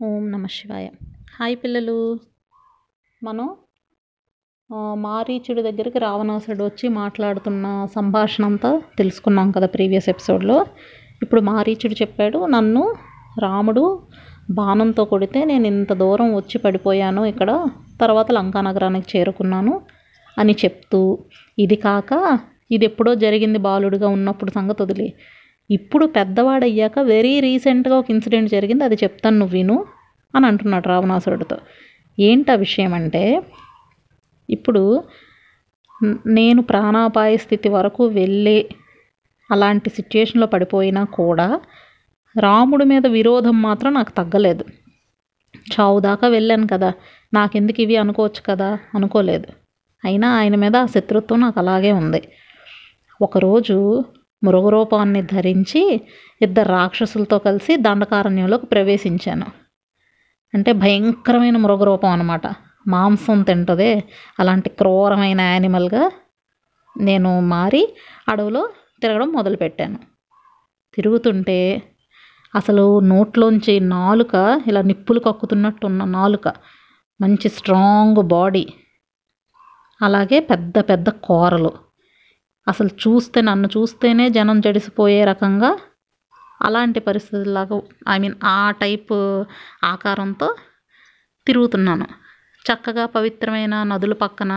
ఓం 0.00 0.22
నమ 0.32 0.46
శివాయ. 0.46 0.86
హాయ్ 1.36 1.54
పిల్లలు. 1.56 1.94
మనం 3.22 3.46
మారీచుడి 5.04 5.62
దగ్గరికి 5.62 5.98
రావణాసుడు 5.98 6.64
వచ్చి 6.64 6.86
మాట్లాడుతున్న 6.88 7.66
సంభాషణ 7.94 8.44
అంతా 8.44 8.70
తెలుసుకున్నాం 8.98 9.50
కదా 9.50 9.66
ప్రీవియస్ 9.66 10.08
ఎపిసోడ్లో. 10.08 10.56
ఇప్పుడు 11.22 11.40
మారీచుడు 11.40 11.96
చెప్పాడు. 12.02 12.40
నన్ను 12.46 12.82
రాముడు 13.44 13.84
బాణంతో 14.50 15.04
కొడితే 15.04 15.42
నేను 15.44 15.66
ఇంత 15.66 15.92
దూరం 15.92 16.28
వచ్చి 16.36 16.58
పడిపోయాను 16.58 17.24
ఇక్కడ 17.24 17.50
తర్వాత 18.00 18.30
లంకా 18.38 18.60
నగరానికి 18.60 19.08
చేరుకున్నాను 19.14 19.74
అని 20.38 20.56
చెప్తూ 20.64 21.00
ఇది 21.58 21.76
కాక 21.76 22.12
ఇది 22.70 22.84
ఎప్పుడో 22.84 23.14
జరిగింది 23.14 23.58
బాలుడిగా 23.58 24.08
ఉన్నప్పుడు 24.08 24.50
సంగతి 24.50 24.82
వదిలి. 24.82 25.08
ఇప్పుడు 25.70 26.06
పెద్దవాడయ్యాక 26.06 26.98
వెరీ 26.98 27.40
రీసెంట్గా 27.40 27.96
ఒక 27.98 28.04
ఇన్సిడెంట్ 28.10 28.50
జరిగింది 28.50 28.84
అది 28.84 28.94
చెప్తాను 28.94 29.38
నువ్వు 29.38 29.52
విను 29.52 29.84
అని 30.34 30.46
అంటున్నాడు 30.46 30.88
రావణాసురుడితో. 30.88 31.58
ఏంటి 32.18 32.52
ఆ 32.52 32.54
విషయం 32.54 32.94
అంటే 32.94 33.42
ఇప్పుడు 34.50 35.04
నేను 36.26 36.62
ప్రాణాపాయ 36.62 37.36
స్థితి 37.36 37.68
వరకు 37.68 38.06
వెళ్ళే 38.06 38.68
అలాంటి 39.50 39.90
సిచ్యుయేషన్లో 39.90 40.46
పడిపోయినా 40.46 41.04
కూడా 41.04 41.60
రాముడి 42.40 42.84
మీద 42.84 43.06
విరోధం 43.06 43.62
మాత్రం 43.62 43.94
నాకు 43.94 44.12
తగ్గలేదు. 44.12 44.64
చావు 45.72 46.00
దాకా 46.00 46.28
వెళ్ళాను 46.28 46.66
కదా 46.66 46.92
నాకెందుకు 47.34 47.80
ఇవి 47.80 47.96
అనుకోవచ్చు 47.96 48.42
కదా? 48.46 48.78
అనుకోలేదు. 48.94 49.46
అయినా 50.04 50.28
ఆయన 50.28 50.56
మీద 50.56 50.76
ఆ 50.76 50.86
శత్రుత్వం 50.86 51.40
నాకు 51.40 51.58
అలాగే 51.58 51.92
ఉంది. 51.92 52.22
ఒకరోజు 53.22 54.04
మృగరూపాన్ని 54.44 55.22
ధరించి 55.22 56.00
ఇద్దరు 56.42 56.68
రాక్షసులతో 56.68 57.38
కలిసి 57.38 57.76
దండకారణ్యంలోకి 57.76 58.66
ప్రవేశించాను. 58.66 59.46
అంటే 60.54 60.72
భయంకరమైన 60.72 61.56
మృగరూపం 61.56 62.08
అనమాట 62.08 62.42
మాంసం 62.88 63.42
తింటదే. 63.42 64.04
అలాంటి 64.40 64.68
క్రూరమైన 64.68 65.40
యానిమల్గా 65.40 66.10
నేను 66.98 67.40
మారి 67.40 67.96
అడవిలో 68.28 68.68
తిరగడం 69.02 69.32
మొదలుపెట్టాను. 69.32 69.98
తిరుగుతుంటే 70.94 71.82
అసలు 72.54 73.00
నోట్లోంచి 73.00 73.80
నాలుక 73.80 74.60
ఇలా 74.66 74.82
నిప్పులు 74.82 75.20
కక్కుతున్నట్టున్న 75.20 76.04
నాలుక. 76.04 76.48
మంచి 77.20 77.48
స్ట్రాంగ్ 77.48 78.22
బాడీ. 78.22 78.68
అలాగే 80.02 80.40
పెద్ద 80.40 80.78
పెద్ద 80.78 81.08
కూరలు. 81.08 81.85
అసలు 82.66 82.90
చూస్తే 83.02 83.40
నన్ను 83.40 83.68
చూస్తేనే 83.76 84.28
జనం 84.28 84.60
జడిసిపోయే 84.60 85.24
రకంగా 85.24 85.70
అలాంటి 86.60 87.00
పరిస్థితుల్లాగా 87.00 87.76
ఐ 88.08 88.18
మీన్ 88.18 88.36
ఆ 88.44 88.70
టైప్ 88.80 89.12
ఆకారంతో 89.84 90.48
తిరుగుతున్నాను. 91.46 92.06
చక్కగా 92.64 93.06
పవిత్రమైన 93.06 93.82
నదుల 93.82 94.12
పక్కన 94.14 94.52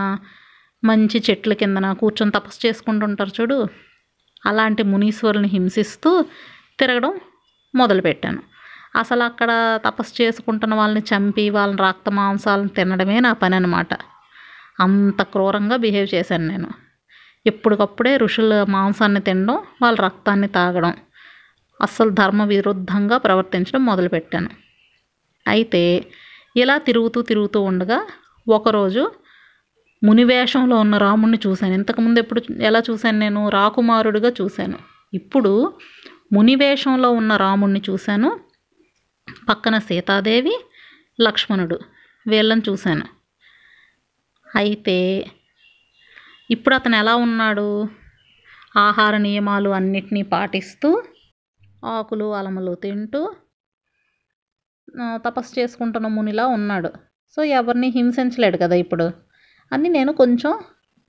మంచి 0.82 1.18
చెట్ల 1.30 1.52
కిందన 1.52 1.92
కూర్చొని 1.92 2.30
తపస్సు 2.30 2.60
చేసుకుంటుంటారు 2.66 3.32
చూడు. 3.40 3.58
అలాంటి 4.46 4.82
మునీశ్వరుని 4.82 5.48
హింసిస్తూ 5.48 6.10
తిరగడం 6.78 7.12
మొదలుపెట్టాను. 7.74 8.40
అసలు 8.96 9.22
అక్కడ 9.22 9.50
తపస్సు 9.84 10.22
చేసుకుంటున్న 10.22 10.74
వాళ్ళని 10.74 11.02
చంపి 11.10 11.50
వాళ్ళని 11.50 11.82
రక్త 11.82 12.08
మాంసాలను 12.10 12.68
తినడమే 12.68 13.20
నా 13.20 13.32
పని 13.32 13.56
అనమాట 13.56 13.92
అంత 14.80 15.22
క్రూరంగా 15.32 15.76
బిహేవ్ 15.76 16.08
చేశాను 16.14 16.46
నేను. 16.46 16.70
ఎప్పటికప్పుడే 17.46 18.16
ఋషుల 18.16 18.66
మాంసాన్ని 18.68 19.20
తినడం 19.20 19.62
వాళ్ళ 19.82 19.98
రక్తాన్ని 20.00 20.48
తాగడం. 20.48 20.92
అస్సలు 21.82 22.10
ధర్మ 22.10 22.44
విరుద్ధంగా 22.44 23.18
ప్రవర్తించడం 23.18 23.84
మొదలుపెట్టాను. 23.84 24.48
అయితే 25.48 26.04
ఇలా 26.56 26.78
తిరుగుతూ 26.78 27.22
తిరుగుతూ 27.22 27.60
ఉండగా 27.60 28.06
ఒకరోజు 28.48 29.10
మునివేషంలో 30.04 30.76
ఉన్న 30.76 30.96
రాముణ్ణి 30.96 31.38
చూశాను. 31.46 31.74
ఇంతకుముందు 31.74 32.18
ఎప్పుడు 32.18 32.42
ఎలా 32.60 32.82
చూశాను 32.90 33.18
నేను? 33.18 33.48
రాకుమారుడిగా 33.48 34.32
చూశాను. 34.40 34.78
ఇప్పుడు 35.14 35.72
మునివేషంలో 36.32 37.10
ఉన్న 37.10 37.36
రాముణ్ణి 37.36 37.82
చూశాను. 37.90 38.40
పక్కన 39.48 39.78
సీతాదేవి 39.78 40.64
లక్ష్మణుడు 41.20 41.78
వీళ్ళని 42.26 42.62
చూశాను. 42.68 43.04
అయితే 44.56 45.26
ఇప్పుడు 46.50 46.74
అతను 46.74 46.96
ఎలా 46.96 47.14
ఉన్నాడు? 47.16 47.88
ఆహార 48.76 49.16
నియమాలు 49.16 49.70
అన్నిటినీ 49.70 50.22
పాటిస్తూ 50.22 51.02
ఆకులు 51.84 52.34
అలములు 52.34 52.74
తింటూ 52.74 53.34
తపస్సు 55.16 55.60
చేసుకుంటున్న 55.60 56.06
మునిలా 56.06 56.46
ఉన్నాడు. 56.46 56.92
సో 57.36 57.44
ఎవరిని 57.44 57.88
హింసించలేడు 57.88 58.56
కదా 58.56 58.74
ఇప్పుడు. 58.74 59.10
అని 59.72 59.88
నేను 59.88 60.12
కొంచెం 60.12 60.52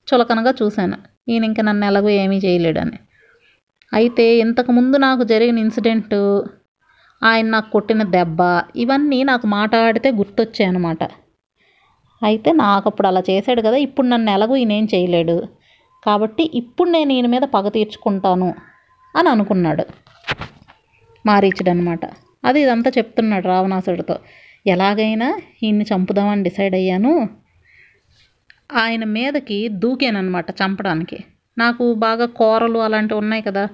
చులకనగా 0.08 0.54
చూశాను. 0.62 0.98
ఈయన 1.28 1.44
ఇంక 1.44 1.60
నన్ను 1.60 1.86
ఎలాగో 1.86 2.08
ఏమీ 2.08 2.38
చేయలేడని. 2.38 2.98
అయితే 3.92 4.36
ఇంతకుముందు 4.36 4.96
నాకు 4.96 5.22
జరిగిన 5.22 5.58
ఇన్సిడెంటు 5.58 6.44
ఆయన 7.22 7.46
నాకు 7.46 7.70
కొట్టిన 7.70 8.02
దెబ్బ 8.02 8.62
ఇవన్నీ 8.76 9.22
నాకు 9.22 9.46
మాట్లాడితే 9.46 10.10
గుర్తొచ్చాయి 10.10 10.68
అనమాట 10.68 10.98
అయితే 12.22 12.52
నాకు 12.52 12.88
అప్పుడు 12.88 13.08
అలా 13.08 13.22
చేశాడు 13.30 13.60
కదా 13.60 13.76
ఇప్పుడు 13.76 14.06
నన్ను 14.06 14.30
ఎలాగో 14.30 14.56
ఈయనేం 14.56 14.88
చేయలేడు. 14.94 15.48
కాబట్టి 16.06 16.50
ఇప్పుడు 16.54 16.90
నేను 16.90 17.12
ఈయన 17.12 17.26
మీద 17.26 17.42
పగ 17.42 17.68
తీర్చుకుంటాను 17.68 18.54
అని 19.16 19.28
అనుకున్నాడు. 19.28 19.84
మారీచుడు 21.26 21.70
అనమాట 21.70 22.00
అది 22.44 22.60
ఇదంతా 22.60 22.92
చెప్తున్నాడు 22.98 23.48
రావణాసుడితో 23.48 24.18
ఎలాగైనా 24.66 25.40
ఈయన్ని 25.62 25.84
చంపుదామని 25.84 26.42
డిసైడ్ 26.42 26.74
అయ్యాను. 26.74 27.28
ఆయన 28.72 29.04
మీదకి 29.04 29.68
దూకానమాట 29.68 30.50
చంపడానికి. 30.50 31.24
నాకు 31.58 31.94
బాగా 31.94 32.26
కూరలు 32.26 32.78
అలాంటివి 32.78 33.20
ఉన్నాయి 33.20 33.42
కదా 33.42 33.68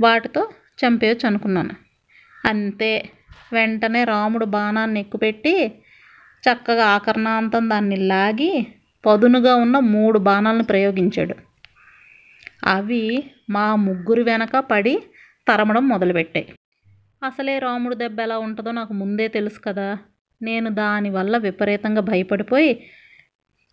వాటితో 0.00 0.48
చంపేయచ్చు 0.84 1.26
అనుకున్నాను. 1.26 1.70
అంతే. 2.46 3.08
వెంటనే 3.52 4.04
రాముడు 4.04 4.44
బాణాన్ని 4.44 5.00
ఎక్కుపెట్టి 5.00 5.72
చక్కగా 6.44 6.86
ఆకర్ణాంతం 6.86 7.70
దాన్ని 7.70 7.96
లాగి 7.96 8.66
పదునుగా 9.06 9.54
ఉన్న 9.54 9.78
మూడు 9.78 10.18
బాణాలను 10.18 10.64
ప్రయోగించాడు. 10.64 11.34
అవి 12.64 13.24
మా 13.50 13.74
ముగ్గురు 13.74 14.22
వెనక 14.22 14.56
పడి 14.58 15.02
తరమడం 15.48 15.88
మొదలుపెట్టాయి. 15.88 16.52
అసలే 17.22 17.58
రాముడు 17.58 17.94
దెబ్బ 17.94 18.20
ఎలా 18.20 18.38
ఉంటుందో 18.38 18.70
నాకు 18.70 18.92
ముందే 18.92 19.28
తెలుసు 19.28 19.60
కదా. 19.60 19.98
నేను 20.42 20.70
దానివల్ల 20.70 21.36
విపరీతంగా 21.36 22.00
భయపడిపోయి 22.00 22.88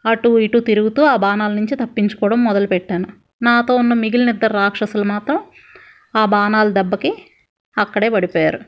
అటు 0.06 0.40
ఇటు 0.40 0.58
తిరుగుతూ 0.60 1.04
ఆ 1.04 1.16
బాణాల 1.16 1.52
నుంచి 1.52 1.76
తప్పించుకోవడం 1.76 2.44
మొదలుపెట్టాను. 2.44 3.08
నాతో 3.42 3.76
ఉన్న 3.76 3.94
మిగిలిన 3.94 4.30
ఇద్దరు 4.30 4.54
రాక్షసులు 4.54 5.04
మాత్రం 5.04 5.40
ఆ 6.16 6.26
బాణాల 6.26 6.70
దెబ్బకి 6.70 7.14
అక్కడే 7.78 8.10
పడిపోయారు. 8.10 8.60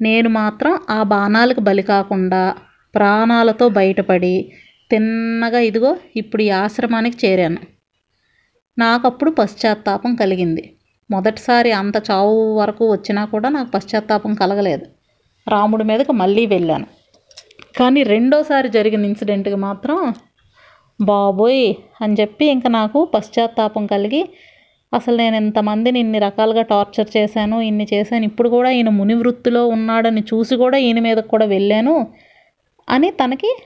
నేను 0.00 0.28
మాత్రం 0.28 0.78
ఆ 0.90 1.02
బాణాలకు 1.02 1.60
బలి 1.60 1.82
కాకుండా 1.82 2.54
ప్రాణాలతో 2.94 3.68
బయటపడి 3.68 4.52
తిన్నగా 4.90 5.58
ఇదిగో 5.58 5.96
ఇప్పుడు 6.16 6.42
ఈ 6.42 6.50
ఆశ్రమానికి 6.50 7.26
చేరాను. 7.26 7.60
నాకు 8.78 9.06
అప్పుడు 9.06 9.30
పశ్చాత్తాపం 9.30 10.14
కలిగింది. 10.14 10.62
మొదటిసారి 11.10 11.72
అంత 11.72 11.96
చావు 12.10 12.54
వరకు 12.56 12.92
వచ్చినా 12.92 13.24
కూడా 13.24 13.48
నాకు 13.48 13.70
పశ్చాత్తాపం 13.70 14.34
కలగలేదు. 14.34 14.86
రాముడి 15.46 15.84
మీదకి 15.84 16.12
మళ్ళీ 16.12 16.46
వెళ్ళాను. 16.46 16.86
కానీ 17.78 18.02
రెండోసారి 18.02 18.68
జరిగిన 18.68 19.04
ఇన్సిడెంట్కి 19.04 19.56
మాత్రం 19.56 19.98
బాబోయ్ 21.00 21.74
అని 22.02 22.14
చెప్పి 22.14 22.44
ఇంకా 22.46 22.68
నాకు 22.68 22.98
పశ్చాత్తాపం 23.14 23.86
కలిగి 23.86 24.28
అసలు 24.92 25.16
నేను 25.16 25.36
ఇంతమందిని 25.36 26.00
ఇన్ని 26.00 26.18
రకాలుగా 26.18 26.62
టార్చర్ 26.62 27.08
చేశాను 27.16 27.60
ఇన్ని 27.60 27.86
చేశాను 27.94 28.24
ఇప్పుడు 28.24 28.48
కూడా 28.48 28.70
ఈయన 28.70 28.88
ముని 28.88 29.14
వృత్తిలో 29.14 29.66
ఉన్నాడని 29.66 30.20
చూసి 30.20 30.56
కూడా 30.56 30.78
ఈయన 30.78 31.00
మీదకి 31.00 31.28
కూడా 31.28 31.46
వెళ్ళాను. 31.46 31.94
అని 32.88 33.10
తనకి 33.10 33.56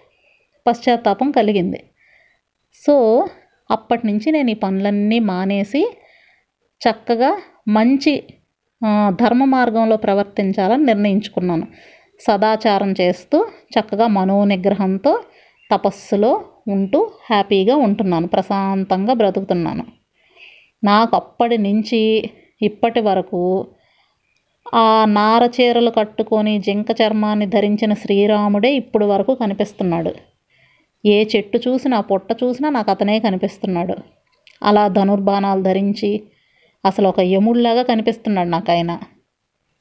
పశ్చాత్తాపం 0.66 1.30
కలిగింది. 1.30 1.82
సో 2.86 3.26
అప్పటి 3.70 4.06
నుంచి 4.06 4.32
నేను 4.32 4.50
ఈ 4.50 4.54
పనులన్నీ 4.54 5.18
మానేసి 5.18 5.90
చక్కగా 6.82 7.38
మంచి 7.68 8.24
ధర్మ 9.08 9.44
మార్గంలో 9.44 9.96
ప్రవర్తించాలని 9.96 10.84
నిర్ణయించుకున్నాను. 10.84 11.66
సదాచారం 12.20 12.94
చేస్తూ 13.00 13.46
చక్కగా 13.70 14.06
మనోనిగ్రహంతో 14.06 15.22
తపస్సులో 15.70 16.44
ఉంటూ 16.68 17.10
హ్యాపీగా 17.30 17.76
ఉంటున్నాను. 17.76 18.26
ప్రశాంతంగా 18.26 19.12
బ్రతుకుతున్నాను. 19.12 19.86
నాకు 20.84 21.16
అప్పటి 21.16 21.58
నుంచి 21.58 22.30
ఇప్పటి 22.62 23.00
వరకు 23.00 23.66
ఆ 24.74 25.04
నార 25.04 25.50
చీరలు 25.60 25.90
కట్టుకొని 25.90 26.58
జింక 26.58 26.86
చర్మాన్ని 27.02 27.46
ధరించిన 27.46 27.94
శ్రీరాముడే 27.94 28.74
ఇప్పుడు 28.74 29.06
వరకు 29.06 29.34
కనిపిస్తున్నాడు. 29.34 30.12
ఏ 31.06 31.24
చెట్టు 31.36 31.58
చూసినా 31.68 32.00
పొట్ట 32.00 32.32
చూసినా 32.44 32.70
నాకు 32.70 32.90
అతనే 32.90 33.18
కనిపిస్తున్నాడు. 33.18 33.96
అలా 34.62 34.88
ధనుర్బాణాలు 34.88 35.62
ధరించి 35.62 36.22
అసలు 36.86 37.08
ఒక 37.08 37.20
యముడిలాగా 37.20 37.82
కనిపిస్తున్నాడు 37.82 38.48
నాకు 38.48 38.70
ఆయన. 38.70 38.98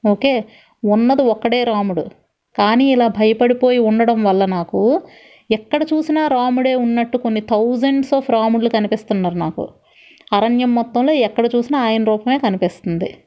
ఓకే 0.08 0.44
ఉన్నది 0.86 1.22
ఒక్కడే 1.22 1.64
రాముడు. 1.64 2.06
కానీ 2.58 2.86
ఇలా 2.92 3.08
భయపడిపోయి 3.08 3.78
ఉండడం 3.78 4.24
వల్ల 4.24 4.46
నాకు 4.46 5.02
ఎక్కడ 5.52 5.84
చూసినా 5.84 6.28
రాముడే 6.28 6.76
ఉన్నట్టు 6.76 7.18
కొన్ని 7.18 7.42
థౌజండ్స్ 7.42 8.14
ఆఫ్ 8.14 8.32
రాముళ్ళు 8.32 8.70
కనిపిస్తున్నారు 8.70 9.36
నాకు. 9.36 9.70
అరణ్యం 10.34 10.76
మొత్తంలో 10.76 11.14
ఎక్కడ 11.14 11.46
చూసినా 11.56 11.80
ఆయన 11.80 12.04
రూపమే 12.04 12.38
కనిపిస్తుంది. 12.38 13.18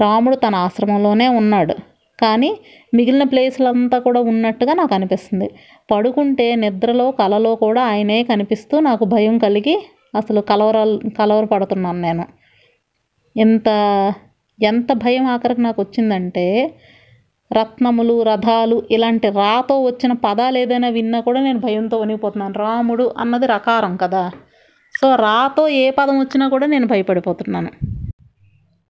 రాముడు 0.00 0.36
తన 0.36 0.54
ఆశ్రమంలోనే 0.54 1.28
ఉన్నాడు. 1.28 1.74
కానీ 2.22 2.56
మిగిలిన 2.94 3.22
ప్లేసులంతా 3.22 3.98
కూడా 3.98 4.20
ఉన్నట్టుగా 4.20 4.74
నాకు 4.74 4.94
అనిపిస్తుంది. 4.94 5.50
పడుకుంటే 5.90 6.54
నిద్రలో 6.54 7.10
కలలో 7.10 7.54
కూడా 7.54 7.82
ఆయనే 7.82 8.22
కనిపిస్తూ 8.22 8.80
నాకు 8.80 9.04
భయం 9.04 9.38
కలిగి 9.38 9.86
అసలు 10.16 10.40
కలవరాలు 10.40 11.00
కలవర 11.18 11.44
పడుతున్నాను 11.44 12.00
నేను. 12.00 12.24
ఎంత 13.36 13.68
ఎంత 14.62 14.92
భయం 14.92 15.26
ఆఖరికి 15.26 15.60
నాకు 15.60 15.82
వచ్చిందంటే 15.82 16.74
రత్నములు 17.52 18.22
రథాలు 18.22 18.82
ఇలాంటి 18.90 19.28
రాతో 19.30 19.82
వచ్చిన 19.82 20.12
పదాలు 20.12 20.58
ఏదైనా 20.58 20.88
విన్నా 20.88 21.20
కూడా 21.20 21.40
నేను 21.40 21.58
భయంతో 21.58 21.98
వణిగిపోతున్నాను 21.98 22.54
రాముడు 22.58 23.14
అన్నది 23.18 23.46
రకారం 23.46 23.96
కదా. 23.96 24.30
సో 25.00 25.14
రాతో 25.14 25.68
ఏ 25.68 25.90
పదం 25.90 26.18
వచ్చినా 26.18 26.48
కూడా 26.48 26.66
నేను 26.66 26.86
భయపడిపోతున్నాను. 26.86 27.97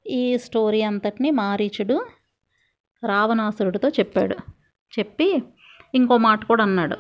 ఈ 0.09 0.39
స్టోరీ 0.39 0.83
అంతటిని 0.83 1.31
మారీచుడు 1.31 2.07
రావణాసురుడితో 3.07 3.89
చెప్పాడు. 3.89 4.37
చెప్పి 4.99 5.43
ఇంకో 5.95 6.17
మాట 6.17 6.45
కూడా 6.45 6.65
అన్నాడు. 6.65 6.97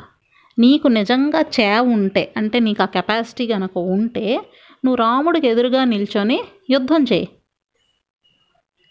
నీకు 0.58 0.88
నిజంగా 0.88 1.40
చేవ 1.40 1.82
ఉంటే 1.82 2.34
అంటే 2.36 2.58
నీకు 2.58 2.82
ఆ 2.82 2.86
కెపాసిటీ 2.86 3.46
కనుక 3.46 3.78
ఉంటే 3.78 4.36
నువ్వు 4.84 4.94
రాముడికి 4.94 5.46
ఎదురుగా 5.46 5.84
నిల్చొని 5.84 6.44
యుద్ధం 6.70 7.04
చేయి. 7.12 7.28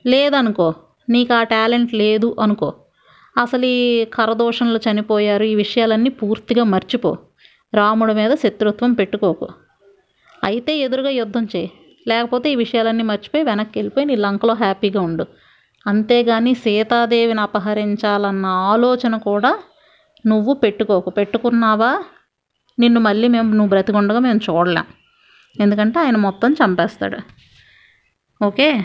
లేదనుకో 0.05 0.73
నీకు 1.09 1.33
ఆ 1.33 1.43
టాలెంట్ 1.43 1.93
లేదు 1.93 2.35
అనుకో. 2.39 2.73
అసలు 3.37 3.65
ఈ 3.65 4.05
కరదోషంలో 4.05 4.79
చనిపోయారు 4.91 5.43
ఈ 5.43 5.55
విషయాలన్నీ 5.55 6.09
పూర్తిగా 6.09 6.63
మర్చిపో. 6.63 7.17
రాముడి 7.73 8.13
మీద 8.13 8.31
శత్రుత్వం 8.31 8.93
పెట్టుకోకు. 8.93 9.47
అయితే 10.43 10.77
ఎదురుగా 10.77 11.09
యుద్ధం 11.09 11.47
చేయి. 11.55 11.71
లేకపోతే 12.07 12.51
ఈ 12.51 12.55
విషయాలన్నీ 12.55 13.03
మర్చిపోయి 13.03 13.43
వెనక్కి 13.43 13.79
వెళ్ళిపోయి 13.79 14.05
నీ 14.05 14.15
లంకలో 14.15 14.53
హ్యాపీగా 14.53 15.01
ఉండు. 15.01 15.25
అంతేగాని 15.87 16.53
సీతాదేవిని 16.53 17.41
అపహరించాలన్న 17.41 18.45
ఆలోచన 18.45 19.17
కూడా 19.17 19.59
నువ్వు 20.25 20.53
పెట్టుకోకు. 20.53 21.09
పెట్టుకున్నావా? 21.09 22.03
నిన్ను 22.79 22.99
మళ్ళీ 22.99 23.27
మేము 23.27 23.51
నువ్వు 23.51 23.69
బ్రతికుండగా 23.69 24.19
మేము 24.19 24.39
చూడలేం. 24.49 24.83
ఎందుకంటే 25.61 25.99
ఆయన 25.99 26.17
మొత్తం 26.17 26.53
చంపేస్తాడు. 26.53 27.17
ఓకే? 28.45 28.83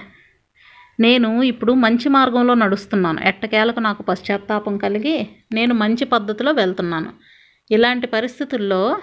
నేను 1.01 1.43
ఇప్పుడు 1.43 1.73
మంచి 1.73 2.09
మార్గంలో 2.09 2.55
నడుస్తున్నాను. 2.55 3.21
ఎట్టకేలకు 3.25 3.81
నాకు 3.81 4.03
పశ్చాత్తాపం 4.03 4.79
కలిగి 4.79 5.29
నేను 5.53 5.75
మంచి 5.75 6.05
పద్ధతిలో 6.05 6.53
వెళ్తున్నాను. 6.53 7.13
ఇలాంటి 7.71 8.07
పరిస్థితుల్లో 8.07 8.97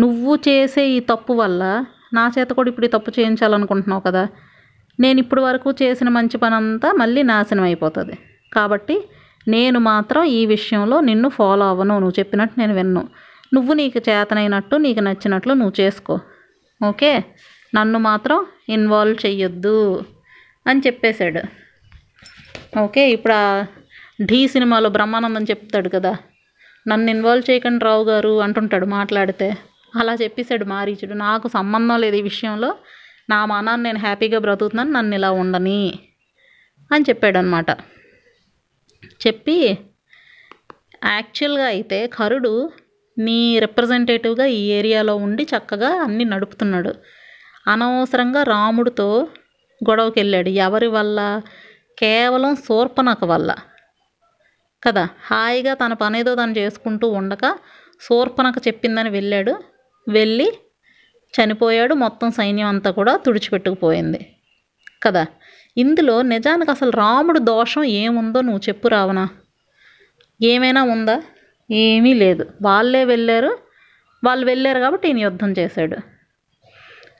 నువ్వు 0.00 0.36
చేసే 0.36 0.88
ఈ 0.88 1.00
తప్పు 1.00 1.32
వల్ల 1.32 1.84
నా 2.14 2.32
చేత 2.38 2.52
కూడా 2.52 2.68
ఇప్పుడు 2.68 2.86
ఈ 2.86 2.88
తప్పు 2.88 3.12
చేయించాలనుకుంటున్నావు 3.20 4.00
కదా. 4.00 4.28
నేను 5.00 5.18
ఇప్పుడు 5.18 5.42
వరకు 5.42 5.74
చేసిన 5.82 6.08
మంచి 6.08 6.36
పని 6.36 6.54
అంతా 6.54 6.92
మళ్ళీ 6.92 7.22
నాశనం 7.22 7.62
అయిపోతుంది. 7.62 8.18
కాబట్టి 8.52 9.04
నేను 9.48 9.78
మాత్రం 9.78 10.24
ఈ 10.24 10.46
విషయంలో 10.46 11.00
నిన్ను 11.00 11.28
ఫాలో 11.28 11.68
అవ్వను. 11.68 11.98
నువ్వు 11.98 12.18
చెప్పినట్టు 12.18 12.60
నేను 12.60 12.74
విన్ను. 12.74 13.08
నువ్వు 13.54 13.72
నీకు 13.74 13.98
చేతనైనట్టు 13.98 14.76
నీకు 14.76 15.00
నచ్చినట్లు 15.00 15.52
నువ్వు 15.52 15.80
చేసుకో. 15.80 16.20
ఓకే? 16.84 17.24
నన్ను 17.74 17.98
మాత్రం 17.98 18.46
ఇన్వాల్వ్ 18.68 19.26
చెయ్యొద్దు 19.26 20.04
అని 20.66 20.80
చెప్పేశాడు. 20.86 21.42
ఓకే? 22.78 23.10
ఇప్పుడు 23.10 23.32
ఆ 23.32 23.64
ఢీ 24.22 24.48
సినిమాలో 24.48 24.88
బ్రహ్మానందం 24.88 25.42
చెప్తాడు 25.42 25.88
కదా. 25.88 26.16
నన్ను 26.88 27.10
ఇన్వాల్వ్ 27.10 27.50
చేయకండి 27.50 27.84
రావు 27.84 28.04
గారు 28.04 28.40
అంటుంటాడు 28.40 28.86
మాట్లాడితే. 28.86 29.56
అలా 29.96 30.14
చెప్పేశాడు 30.14 30.64
మారీచుడు. 30.64 31.14
నాకు 31.14 31.48
సంబంధం 31.48 32.00
లేదు 32.00 32.16
ఈ 32.16 32.22
విషయంలో. 32.22 32.76
నా 33.30 33.44
మనాన్ని 33.44 33.84
నేను 33.84 33.98
హ్యాపీగా 33.98 34.38
బ్రతుకుతున్నాను 34.38 34.90
నన్ను 34.90 35.14
ఇలా 35.14 35.30
ఉండని 35.30 35.98
అని 36.92 37.04
చెప్పాడు 37.08 37.38
అనమాట 37.38 37.70
చెప్పి 39.26 39.78
యాక్చువల్గా 41.04 41.66
అయితే 41.66 42.06
కరుడు 42.06 42.70
నీ 43.18 43.58
రిప్రజెంటేటివ్గా 43.58 44.44
ఈ 44.46 44.66
ఏరియాలో 44.66 45.16
ఉండి 45.16 45.42
చక్కగా 45.42 45.88
అన్నీ 45.88 46.24
నడుపుతున్నాడు. 46.24 46.94
అనవసరంగా 47.66 48.42
రాముడితో 48.42 49.28
గొడవకి 49.90 50.20
వెళ్ళాడు 50.20 50.48
ఎవరి 50.48 50.86
వల్ల? 50.86 51.42
కేవలం 51.98 52.56
శూర్పణఖ 52.56 53.24
వల్ల. 53.24 53.56
కదా? 54.84 55.08
హాయిగా 55.22 55.74
తన 55.74 55.92
పనేదో 55.92 56.34
తను 56.34 56.58
చేసుకుంటూ 56.58 57.08
ఉండక 57.08 57.58
శూర్పణఖ 58.02 58.54
చెప్పిందని 58.68 59.10
వెళ్ళాడు. 59.10 59.77
వెళ్ళి 60.08 60.52
చనిపోయాడు. 61.28 61.94
మొత్తం 61.94 62.30
సైన్యం 62.30 62.68
అంతా 62.68 62.90
కూడా 62.90 63.16
తుడిచిపెట్టుకుపోయింది. 63.16 64.36
కదా? 65.02 65.26
ఇందులో 65.76 66.22
నిజానికి 66.22 66.70
అసలు 66.70 66.90
రాముడు 66.90 67.38
దోషం 67.38 67.84
ఏముందో 67.84 68.40
నువ్వు 68.40 68.60
చెప్పు 68.68 68.88
రావణ. 68.88 69.28
ఏమైనా 70.42 70.82
ఉందా? 70.82 71.22
ఏమీ 71.70 72.14
లేదు. 72.14 72.46
వాళ్ళే 72.62 73.04
వెళ్ళారు. 73.04 73.58
వాళ్ళు 74.24 74.46
వెళ్ళారు 74.46 74.78
కాబట్టి 74.78 75.08
ఈయన 75.08 75.18
యుద్ధం 75.18 75.54
చేశాడు. 75.58 75.96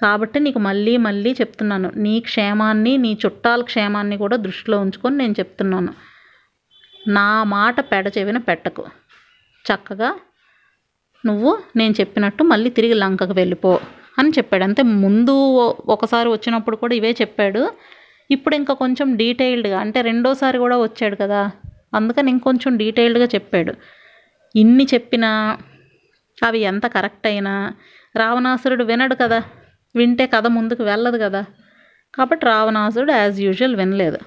కాబట్టి 0.02 0.40
నీకు 0.40 0.58
మళ్ళీ 0.58 0.96
మళ్ళీ 0.96 1.32
చెప్తున్నాను. 1.32 1.92
నీ 1.96 2.20
క్షేమాన్ని 2.20 2.96
నీ 2.96 3.18
చుట్టాల 3.26 3.62
క్షేమాన్ని 3.62 4.16
కూడా 4.16 4.36
దృష్టిలో 4.36 4.80
ఉంచుకొని 4.80 5.16
నేను 5.16 5.32
చెప్తున్నాను. 5.32 5.94
నా 7.08 7.44
మాట 7.44 7.80
పెడ 7.80 8.12
చెవిన 8.18 8.38
పెట్టకు. 8.38 8.84
చక్కగా 9.72 10.18
నువ్వు 11.26 11.58
నేను 11.76 11.94
చెప్పినట్టు 12.00 12.42
మళ్ళీ 12.42 12.70
తిరిగి 12.70 12.94
లంకకు 12.94 13.32
వెళ్ళిపో 13.32 13.80
అని 14.18 14.30
చెప్పాడు. 14.30 14.64
అంతే 14.64 14.82
ముందు 14.82 15.30
ఓ- 15.30 15.74
ఒకసారి 15.88 16.28
వచ్చినప్పుడు 16.28 16.76
కూడా 16.76 16.94
ఇవే 16.94 17.10
చెప్పాడు. 17.10 17.72
ఇప్పుడు 18.30 18.54
ఇంకా 18.54 18.74
కొంచెం 18.74 19.16
డీటెయిల్డ్గా 19.16 19.80
అంటే 19.80 20.00
రెండోసారి 20.00 20.58
కూడా 20.58 20.76
వచ్చాడు 20.78 21.16
కదా 21.16 21.50
అందుకని 21.94 22.30
ఇంకొంచెం 22.30 22.76
డీటెయిల్డ్గా 22.76 23.24
చెప్పాడు. 23.24 23.74
ఇన్ని 24.56 24.86
చెప్పినా 24.94 25.58
అవి 26.44 26.58
ఎంత 26.58 26.86
కరెక్ట్ 26.86 27.26
అయినా 27.26 27.72
రావణాసురుడు 28.16 28.84
వినడు 28.84 29.14
కదా 29.14 29.42
వింటే 29.96 30.26
కథ 30.26 30.46
ముందుకు 30.46 30.82
వెళ్ళదు 30.82 31.18
కదా. 31.18 31.44
కాబట్టి 32.14 32.46
రావణాసురుడు 32.46 33.12
యాజ్ 33.12 33.40
యూజువల్ 33.40 33.76
వినలేదు. 33.76 34.18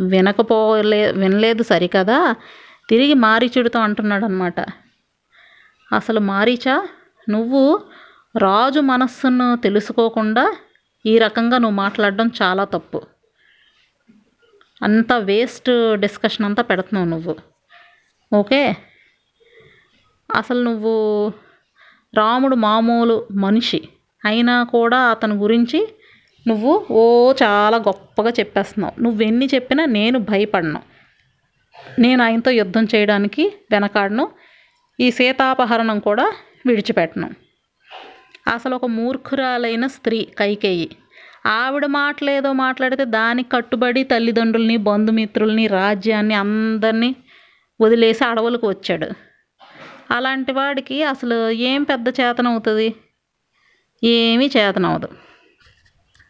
వినకపోలే 0.00 1.10
వినలేదు 1.10 1.62
సరికదా 1.62 2.34
తిరిగి 2.88 3.14
మారీచుడితో 3.14 3.78
అంటున్నాడు 3.78 4.24
అనమాట 4.24 4.60
అసలు 5.92 6.20
మారీచా 6.20 6.88
నువ్వు 7.28 7.82
రాజు 8.38 8.80
మనస్సును 8.80 9.56
తెలుసుకోకుండా 9.56 10.56
ఈ 11.06 11.18
రకంగా 11.18 11.58
నువ్వు 11.58 11.76
మాట్లాడడం 11.76 12.30
చాలా 12.42 12.64
తప్పు. 12.64 13.02
అంత 14.82 15.12
వేస్ట్ 15.12 15.96
డిస్కషన్ 15.96 16.46
అంతా 16.46 16.62
పెడుతున్నావు 16.62 17.06
నువ్వు. 17.06 17.36
ఓకే? 18.32 18.76
అసలు 20.34 20.62
నువ్వు 20.62 21.32
రాముడు 22.14 22.56
మామూలు 22.56 23.28
మనిషి 23.32 23.88
అయినా 24.24 24.62
కూడా 24.62 24.98
అతని 24.98 25.34
గురించి 25.34 25.94
నువ్వు 26.48 26.86
ఓ 26.90 27.32
చాలా 27.32 27.76
గొప్పగా 27.76 28.30
చెప్పేస్తున్నావు. 28.30 29.02
నువ్వెన్ని 29.02 29.48
చెప్పినా 29.54 29.84
నేను 29.84 30.18
భయపడను. 30.18 30.82
నేను 31.98 32.24
ఆయనతో 32.24 32.50
యుద్ధం 32.50 32.88
చేయడానికి 32.94 33.56
వెనకాడను. 33.70 34.30
ఈ 35.00 35.10
సీతాపహరణం 35.10 35.98
కూడా 35.98 36.32
విడిచిపెట్టను. 36.66 37.28
అసలు 38.54 38.74
ఒక 38.74 38.86
మూర్ఖురాలైన 38.86 39.86
స్త్రీ 39.86 40.28
కైకేయి. 40.38 40.88
ఆవిడ 41.46 41.86
మాటలేదో 41.86 42.52
మాట్లాడితే 42.52 43.04
దానికి 43.04 43.48
కట్టుబడి 43.50 44.02
తల్లిదండ్రుల్ని 44.04 44.76
బంధుమిత్రుల్ని 44.76 45.66
రాజ్యాన్ని 45.66 46.34
అందరినీ 46.34 47.16
వదిలేసి 47.80 48.24
అడవులకు 48.24 48.68
వచ్చాడు. 48.68 49.08
అలాంటి 50.10 50.52
వాడికి 50.52 51.02
అసలు 51.02 51.50
ఏం 51.50 51.82
పెద్ద 51.82 52.08
చేతనవుతుంది? 52.08 52.88
ఏమీ 54.04 54.50
చేతనవదు 54.56 55.08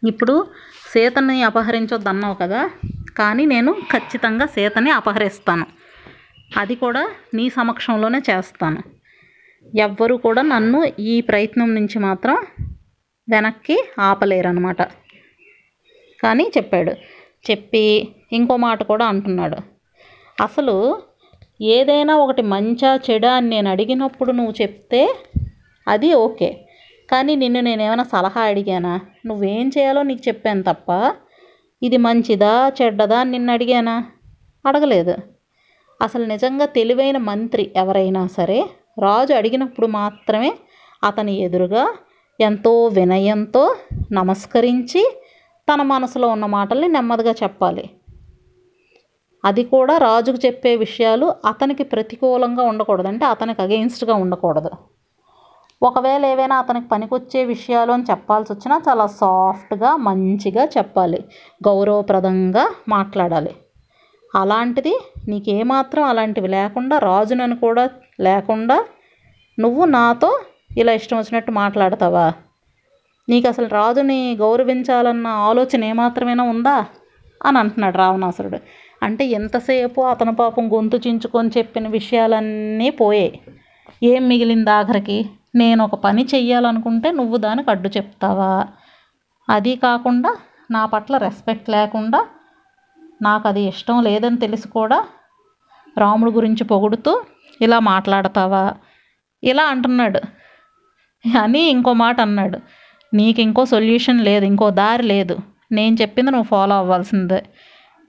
ఇప్పుడు 0.07 0.47
సీతని 0.93 1.43
అపహరించొద్దన్నావు 1.43 2.35
కదా 2.35 2.61
కానీ 3.17 3.45
నేను 3.45 3.71
ఖచ్చితంగా 3.91 4.45
సీతని 4.45 4.91
అపహరిస్తాను. 4.91 5.65
అది 6.57 6.75
కూడా 6.75 7.09
నీ 7.33 7.49
సమక్షంలోనే 7.49 8.17
చేస్తాను. 8.29 8.81
ఎవ్వరూ 9.75 10.17
కూడా 10.17 10.41
నన్ను 10.41 10.85
ఈ 10.99 11.21
ప్రయత్నం 11.21 11.75
నుంచి 11.75 11.99
మాత్రం 11.99 12.37
వెనక్కి 13.29 13.77
ఆపలేరనమాట 13.99 14.81
కానీ 16.23 16.51
చెప్పాడు. 16.57 16.91
చెప్పి 17.51 18.13
ఇంకో 18.31 18.57
మాట 18.57 18.83
కూడా 18.83 19.05
అంటున్నాడు. 19.05 19.57
అసలు 20.41 21.03
ఏదైనా 21.61 22.15
ఒకటి 22.15 22.41
మంచా 22.41 22.99
చెడా 23.09 23.33
అని 23.33 23.49
నేను 23.49 23.69
అడిగినప్పుడు 23.69 24.31
నువ్వు 24.31 24.53
చెప్తే 24.61 25.09
అది 25.87 26.13
ఓకే. 26.13 26.65
కానీ 27.11 27.35
నిన్ను 27.35 27.59
నేను 27.59 27.81
ఏమైనా 27.81 28.03
సలహా 28.03 28.41
అడిగానా? 28.41 28.99
నువ్వేం 29.25 29.67
చేయాలో 29.67 30.03
నీకు 30.03 30.21
చెప్పాను 30.27 30.63
తప్ప 30.63 31.15
ఇది 31.83 31.97
మంచిదా 31.97 32.71
చెడ్డదా 32.81 33.19
అని 33.19 33.31
నిన్ను 33.31 33.53
అడిగానా? 33.53 34.05
అడగలేదు. 34.67 35.38
అసలు 36.01 36.25
నిజంగా 36.25 36.65
తెలివైన 36.65 37.17
మంత్రి 37.17 37.71
ఎవరైనా 37.75 38.27
సరే 38.27 38.69
రాజు 39.01 39.33
అడిగినప్పుడు 39.33 39.87
మాత్రమే 39.87 40.53
అతని 41.03 41.35
ఎదురుగా 41.35 41.93
ఎంతో 42.39 42.87
వినయంతో 42.87 43.75
నమస్కరించి 44.11 45.21
తన 45.73 45.81
మనసులో 45.81 46.27
ఉన్న 46.27 46.45
మాటల్ని 46.45 46.87
నెమ్మదిగా 46.87 47.31
చెప్పాలి. 47.31 47.89
అది 49.45 49.63
కూడా 49.63 49.97
రాజుకు 49.97 50.37
చెప్పే 50.45 50.75
విషయాలు 50.75 51.33
అతనికి 51.45 51.83
ప్రతికూలంగా 51.83 52.63
ఉండకూడదు 52.63 53.07
అంటే 53.07 53.25
అతనికి 53.25 53.61
అగెయిన్స్ట్గా 53.61 54.13
ఉండకూడదు. 54.13 54.69
ఒకవేళ 55.81 56.25
ఏవైనా 56.25 56.55
అతనికి 56.55 56.87
పనికొచ్చే 56.87 57.45
విషయాలు 57.45 57.91
అని 57.91 58.03
చెప్పాల్సి 58.03 58.53
వచ్చినా 58.53 58.81
చాలా 58.89 59.05
సాఫ్ట్గా 59.05 59.95
మంచిగా 59.95 60.65
చెప్పాలి. 60.65 61.23
గౌరవప్రదంగా 61.67 62.75
మాట్లాడాలి. 62.87 63.55
అలాంటిది 64.35 64.99
నీకేమాత్రం 65.27 66.03
అలాంటివి 66.03 66.47
లేకుండా 66.47 66.99
రాజునని 66.99 67.55
కూడా 67.55 67.89
లేకుండా 68.19 68.85
నువ్వు 69.59 69.85
నాతో 69.85 70.39
ఇలా 70.77 70.93
ఇష్టం 70.93 71.17
వచ్చినట్టు 71.17 71.51
మాట్లాడతావా? 71.51 72.33
నీకు 73.29 73.47
అసలు 73.47 73.67
రాజుని 73.67 74.37
గౌరవించాలన్న 74.39 75.27
ఆలోచన 75.27 75.83
ఏమాత్రమైనా 75.83 76.43
ఉందా? 76.43 76.85
అని 77.45 77.57
అంటున్నాడు 77.57 77.97
రావణాసురుడు. 77.97 78.59
అంటే 79.03 79.25
ఎంతసేపు 79.25 80.01
అతను 80.01 80.35
పాపం 80.35 80.73
గొంతు 80.73 80.97
చించుకొని 81.07 81.49
చెప్పిన 81.57 81.87
విషయాలన్నీ 81.87 82.89
పోయాయి 82.89 83.39
ఏం 84.03 84.27
మిగిలింది 84.27 84.71
ఆఖరికి? 84.71 85.29
నేను 85.55 85.83
ఒక 85.83 85.95
పని 85.95 86.27
చెయ్యాలనుకుంటే 86.35 87.11
నువ్వు 87.11 87.37
దానికి 87.37 87.69
అడ్డు 87.69 87.89
చెప్తావా? 87.89 88.67
అది 89.49 89.75
కాకుండా 89.75 90.37
నా 90.71 90.85
పట్ల 90.85 91.17
రెస్పెక్ట్ 91.17 91.69
లేకుండా 91.69 92.25
నాకు 93.21 93.47
అది 93.47 93.61
ఇష్టం 93.61 94.03
లేదని 94.03 94.37
తెలిసి 94.37 94.67
కూడా 94.67 95.07
రాముడు 95.97 96.31
గురించి 96.31 96.63
పొగుడుతూ 96.63 97.23
ఇలా 97.61 97.79
మాట్లాడతావా? 97.79 98.73
ఇలా 99.43 99.63
అంటున్నాడు. 99.63 100.19
అని 101.37 101.59
ఇంకో 101.59 101.93
మాట 101.93 102.21
అన్నాడు. 102.21 102.59
నీకు 103.13 103.41
ఇంకో 103.41 103.65
సొల్యూషన్ 103.65 104.21
లేదు 104.21 104.45
ఇంకో 104.45 104.69
దారి 104.69 105.03
లేదు. 105.03 105.37
నేను 105.71 105.97
చెప్పింది 106.01 106.31
నువ్వు 106.31 106.47
ఫాలో 106.47 106.75
అవ్వాల్సిందే. 106.75 107.43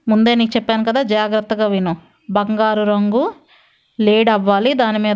ముందే 0.07 0.35
నీకు 0.35 0.57
చెప్పాను 0.57 0.83
కదా 0.83 1.03
జాగ్రత్తగా 1.03 1.67
విను. 1.67 1.97
బంగారు 2.31 2.83
రంగు 2.83 3.33
లేడ్ 3.99 4.29
అవ్వాలి 4.29 4.73
దాని 4.73 4.99
మీద 4.99 5.15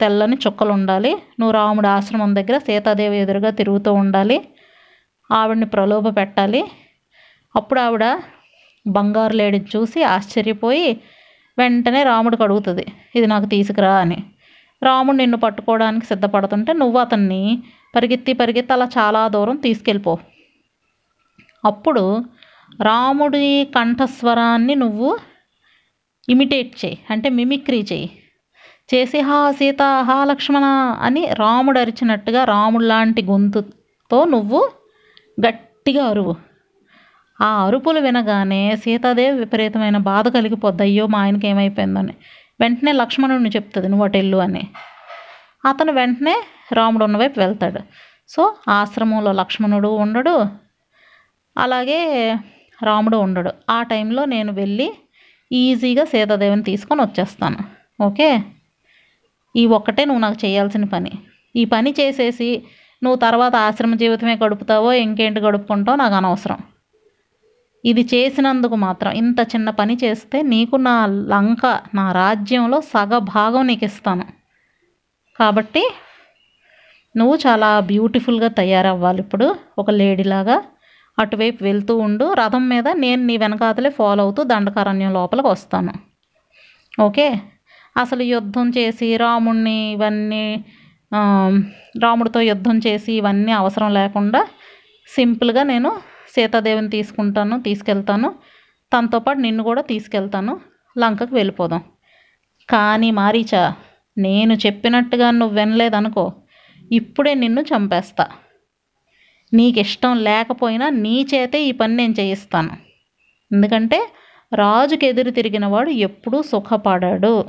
తెల్లని 0.00 0.38
చుక్కలు 0.46 0.72
ఉండాలి. 0.72 1.10
నువ్వు 1.10 1.50
రాముడు 1.50 1.86
ఆశ్రమం 1.86 2.36
దగ్గర 2.36 2.58
సీతాదేవి 2.58 3.18
ఎదురుగా 3.18 3.50
తిరుగుతూ 3.50 3.92
ఉండాలి. 3.92 4.48
ఆవిడని 5.32 5.66
ప్రలోభ 5.66 6.16
పెట్టాలి. 6.16 6.70
అప్పుడు 7.56 7.80
ఆవిడ 7.80 8.04
బంగారు 8.86 9.34
లేడిని 9.36 9.66
చూసి 9.76 10.02
ఆశ్చర్యపోయి 10.04 11.00
వెంటనే 11.58 12.02
రాముడికి 12.02 12.42
అడుగుతుంది 12.42 12.84
ఇది 13.16 13.26
నాకు 13.26 13.46
తీసుకురా 13.46 13.94
అని. 13.94 14.18
రాముడు 14.82 15.16
నిన్ను 15.16 15.38
పట్టుకోవడానికి 15.38 16.06
సిద్ధపడుతుంటే 16.06 16.72
నువ్వు 16.72 16.98
అతన్ని 16.98 17.62
పరిగెత్తి 17.96 18.32
పరిగెత్తి 18.32 18.72
అలా 18.72 18.88
చాలా 18.98 19.28
దూరం 19.28 19.56
తీసుకెళ్ళిపో. 19.56 20.18
అప్పుడు 21.64 22.04
రాముడి 22.82 23.68
కంఠస్వరాన్ని 23.76 24.74
నువ్వు 24.74 25.18
ఇమిటేట్ 26.28 26.84
చేయి 26.84 26.98
అంటే 27.10 27.28
మిమిక్రీ 27.28 27.80
చేయి. 27.92 28.10
చేసి 28.94 29.20
హా 29.20 29.52
సీత 29.52 29.82
హా 29.82 30.24
లక్ష్మణ 30.24 30.64
అని 31.02 31.26
రాముడు 31.38 31.78
అరిచినట్టుగా 31.78 32.44
రాముడు 32.44 32.84
లాంటి 32.84 33.22
గొంతుతో 33.22 34.24
నువ్వు 34.24 34.60
గట్టిగా 35.38 36.04
అరువు. 36.06 36.34
ఆ 37.42 37.64
అరుపులు 37.64 38.00
వినగానే 38.00 38.76
సీతాదేవి 38.76 39.38
విపరీతమైన 39.38 39.96
బాధ 39.96 40.28
కలిగిపోద్ది. 40.28 40.82
అయ్యో 40.82 41.06
మా 41.06 41.20
ఆయనకి 41.20 41.48
ఏమైపోయిందని. 41.48 42.14
వెంటనే 42.60 42.92
లక్ష్మణుడిని 42.92 43.48
చెప్తుంది 43.48 43.88
నువ్వు 43.88 44.04
అటు 44.04 44.36
అని. 44.36 44.62
అతను 45.64 45.92
వెంటనే 45.92 46.44
రాముడు 46.72 47.04
ఉన్న 47.04 47.16
వైపు 47.16 47.40
వెళ్తాడు. 47.40 47.80
సో 48.28 48.54
ఆశ్రమంలో 48.68 49.32
లక్ష్మణుడు 49.32 49.88
ఉండడు 49.88 50.46
అలాగే 51.58 52.34
రాముడు 52.82 53.16
ఉండడు. 53.16 53.52
ఆ 53.70 53.82
టైంలో 53.82 54.24
నేను 54.24 54.52
వెళ్ళి 54.52 54.92
ఈజీగా 55.52 56.04
సీతాదేవిని 56.04 56.62
తీసుకొని 56.62 57.02
వచ్చేస్తాను. 57.02 57.58
ఓకే? 58.02 58.38
ఈ 59.56 59.66
ఒక్కటే 59.66 60.04
నువ్వు 60.04 60.20
నాకు 60.20 60.46
చేయాల్సిన 60.46 60.84
పని. 60.84 61.12
ఈ 61.56 61.64
పని 61.64 61.94
చేసేసి 62.00 62.62
నువ్వు 63.02 63.18
తర్వాత 63.18 63.56
ఆశ్రమ 63.56 63.94
జీవితమే 63.94 64.34
గడుపుతావో 64.34 64.92
ఇంకేంటి 64.92 65.40
గడుపుకుంటావో 65.40 65.96
నాకు 65.96 66.14
అనవసరం. 66.14 66.58
ఇది 67.84 68.02
చేసినందుకు 68.02 68.76
మాత్రం 68.76 69.12
ఇంత 69.12 69.40
చిన్న 69.52 69.68
పని 69.70 69.94
చేస్తే 70.04 70.38
నీకు 70.52 70.76
నా 70.88 70.96
లంక 71.06 71.64
నా 71.94 72.12
రాజ్యంలో 72.12 72.78
సగ 72.92 73.18
భాగం 73.34 73.66
నీకు 73.66 73.84
ఇస్తాను 73.84 74.26
కాబట్టి 75.38 75.82
నువ్వు 77.14 77.36
చాలా 77.46 77.80
బ్యూటిఫుల్గా 77.80 78.48
తయారవ్వాలి 78.60 79.20
ఇప్పుడు. 79.20 79.46
ఒక 79.78 79.90
లేడీలాగా 79.90 80.56
అటువైపు 81.18 81.60
వెళ్తూ 81.64 81.94
ఉండు. 81.96 82.26
రథం 82.32 82.64
మీద 82.68 82.88
నేను 83.04 83.22
నీ 83.26 83.34
వెనకాతలే 83.36 83.90
ఫాలో 83.90 84.22
అవుతూ 84.22 84.42
దండకారణ్యం 84.42 85.12
లోపలికి 85.12 85.48
వస్తాను. 85.48 85.92
ఓకే? 87.00 87.26
అసలు 87.96 88.22
యుద్ధం 88.34 88.66
చేసి 88.70 89.08
రాముణ్ణి 89.16 89.78
ఇవన్నీ 89.92 90.44
రాముడితో 92.02 92.40
యుద్ధం 92.40 92.76
చేసి 92.78 93.12
ఇవన్నీ 93.12 93.52
అవసరం 93.52 93.90
లేకుండా 93.94 94.40
సింపుల్గా 95.08 95.62
నేను 95.62 95.90
సీతాదేవిని 96.32 96.90
తీసుకుంటాను 96.90 97.62
తీసుకెళ్తాను. 97.62 98.34
తనతో 98.92 99.18
పాటు 99.18 99.38
నిన్ను 99.38 99.62
కూడా 99.64 99.82
తీసుకెళ్తాను. 99.82 100.60
లంకకు 100.98 101.34
వెళ్ళిపోదాం. 101.34 101.82
కానీ 102.70 103.10
మారీచా 103.10 103.74
నేను 104.18 104.54
చెప్పినట్టుగా 104.54 105.30
నువ్వు 105.30 105.56
వినలేదనుకో. 105.56 106.32
ఇప్పుడే 106.92 107.34
నిన్ను 107.34 107.60
చంపేస్తా. 107.60 108.26
నీకు 109.54 109.78
ఇష్టం 109.78 110.24
లేకపోయినా 110.24 110.88
నీ 110.88 111.26
చేతే 111.34 111.64
ఈ 111.64 111.72
పని 111.72 111.96
నేను 111.96 112.14
చేయిస్తాను. 112.20 112.70
ఎందుకంటే 113.52 114.08
రాజుకి 114.54 115.06
ఎదురు 115.06 115.30
తిరిగిన 115.30 115.66
వాడు 115.66 115.90
ఎప్పుడూ 115.90 116.42
సుఖపడాడు. 116.42 117.44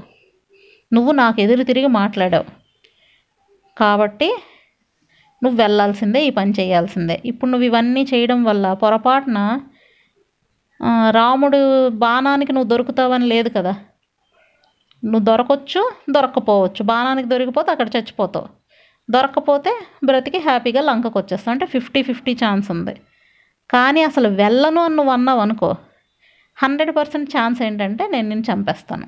నువ్వు 0.93 1.11
నాకు 1.11 1.41
ఎదురు 1.41 1.63
తిరిగి 1.63 1.87
మాట్లాడావు. 1.87 2.45
కాబట్టి 3.77 4.37
నువ్వు 5.43 5.57
వెళ్ళాల్సిందే 5.61 6.25
ఈ 6.25 6.29
పని 6.29 6.51
చేయాల్సిందే. 6.59 7.21
ఇప్పుడు 7.25 7.49
నువ్వు 7.51 7.65
ఇవన్నీ 7.65 8.03
చేయడం 8.13 8.43
వల్ల 8.43 8.73
పొరపాటున 8.73 9.39
రాముడు 11.09 11.89
బాణానికి 11.89 12.51
నువ్వు 12.53 12.69
దొరుకుతావని 12.69 13.25
లేదు 13.25 13.49
కదా. 13.49 13.73
నువ్వు 15.05 15.25
దొరకొచ్చు 15.25 15.81
దొరక్కపోవచ్చు. 16.09 16.83
బాణానికి 16.83 17.27
దొరికిపోతే 17.29 17.71
అక్కడ 17.71 17.87
చచ్చిపోతావు. 17.97 18.47
దొరకపోతే 19.11 19.71
బ్రతికి 20.03 20.37
హ్యాపీగా 20.37 20.81
లంకకు 20.81 21.19
వచ్చేస్తావు. 21.19 21.53
అంటే 21.53 21.65
ఫిఫ్టీ 21.65 22.03
ఫిఫ్టీ 22.03 22.33
ఛాన్స్ 22.33 22.71
ఉంది. 22.71 22.93
కానీ 23.69 24.03
అసలు 24.03 24.27
వెళ్ళను 24.27 24.81
అని 24.81 24.95
నువ్వు 24.95 25.13
అన్నావు 25.13 25.39
అనుకో 25.39 25.75
హండ్రెడ్ 26.57 26.95
పర్సెంట్ 26.95 27.29
ఛాన్స్ 27.29 27.61
ఏంటంటే 27.61 28.07
నేను 28.07 28.29
నిన్ను 28.29 28.45
చంపేస్తాను. 28.51 29.07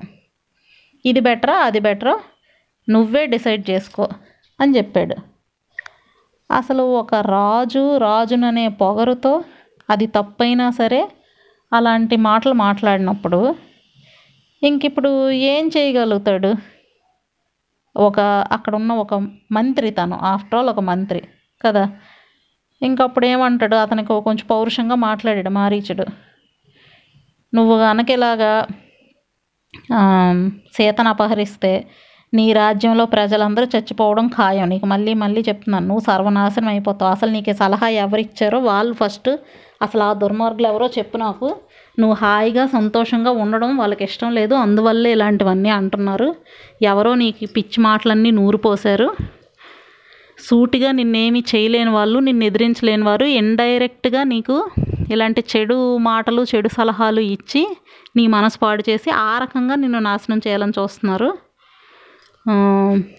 ఇది 1.04 1.20
బెటరా 1.20 1.56
అది 1.58 1.80
బెటరా 1.80 2.14
నువ్వే 2.88 3.26
డిసైడ్ 3.26 3.70
చేసుకో 3.70 4.08
అని 4.60 4.76
చెప్పాడు. 4.76 5.16
అసలు 6.50 6.82
ఒక 6.82 7.14
రాజు 7.14 7.96
రాజుననే 7.96 8.68
పొగరుతో 8.68 9.44
అది 9.90 10.06
తప్పైనా 10.06 10.70
సరే 10.70 11.08
అలాంటి 11.72 12.16
మాటలు 12.16 12.52
మాట్లాడినప్పుడు 12.52 13.54
ఇంక 14.62 14.84
ఇప్పుడు 14.84 15.30
ఏం 15.30 15.68
చేయగలుగుతాడు? 15.68 16.54
ఒక 17.96 18.20
అక్కడ 18.52 18.74
ఉన్న 18.74 18.92
ఒక 18.92 19.14
మంత్రి 19.52 19.90
తను. 19.90 20.16
ఆఫ్టర్ 20.22 20.58
ఆల్ 20.58 20.68
ఒక 20.68 20.80
మంత్రి 20.80 21.22
కదా? 21.66 21.84
ఇంకప్పుడు 22.82 23.26
ఏమంటాడు? 23.26 23.76
అతనికి 23.76 24.08
కొంచెం 24.08 24.46
పౌరుషంగా 24.50 24.94
మాట్లాడాడు 24.94 25.50
మారీచుడు. 25.50 26.06
నువ్వు 27.54 27.78
కనుక 27.78 28.10
ఇలాగా 28.10 28.66
సీతను 30.72 31.08
అపహరిస్తే 31.08 31.72
నీ 32.38 32.46
రాజ్యంలో 32.52 33.04
ప్రజలందరూ 33.06 33.66
చచ్చిపోవడం 33.74 34.26
ఖాయం. 34.36 34.66
నీకు 34.68 34.86
మళ్ళీ 34.86 35.12
మళ్ళీ 35.14 35.40
చెప్తున్నాను 35.48 35.86
నువ్వు 35.86 36.04
సర్వనాశనం 36.04 36.68
అయిపోతావు. 36.68 37.10
అసలు 37.10 37.30
నీకు 37.30 37.52
సలహా 37.52 37.76
సలహా 37.78 37.88
ఎవరిచ్చారో 38.04 38.58
వాళ్ళు 38.60 38.92
ఫస్ట్ 38.94 39.28
అసలు 39.82 40.02
ఆ 40.02 40.12
దుర్మార్గులు 40.12 40.66
ఎవరో 40.66 40.86
చెప్పు 40.98 41.16
నాకు. 41.16 41.46
నువ్వు 41.98 42.16
హాయిగా 42.22 42.64
సంతోషంగా 42.66 43.32
ఉండడం 43.42 43.70
వాళ్ళకి 43.76 44.02
ఇష్టం 44.04 44.30
లేదు. 44.30 44.54
అందువల్లే 44.54 45.10
ఇలాంటివన్నీ 45.12 45.70
అంటున్నారు. 45.70 46.28
ఎవరో 46.82 47.12
నీకు 47.14 47.46
పిచ్చి 47.56 47.78
మాటలన్నీ 47.80 48.30
నూరు 48.30 48.58
పోశారు 48.66 49.08
సూటిగా 50.38 50.90
నిన్నేమి 50.92 51.40
చేయలేని 51.50 51.90
వాళ్ళు 51.90 52.18
నిన్ను 52.18 52.44
ఎదిరించలేని 52.44 53.04
వారు 53.04 53.26
ఇండైరెక్ట్గా 53.40 54.22
నీకు 54.24 54.56
ఇలాంటి 55.12 55.42
చెడు 55.52 55.78
మాటలు 56.08 56.42
చెడు 56.52 56.68
సలహాలు 56.68 57.22
ఇచ్చి 57.34 57.62
నీ 58.16 58.24
మనసు 58.26 58.58
పాడు 58.58 58.82
చేసి 58.90 59.10
ఆ 59.20 59.32
రకంగా 59.42 59.74
నిన్ను 59.74 60.00
నాశనం 60.00 60.40
చేయాలని 60.46 60.74
చూస్తున్నారు. 60.78 61.30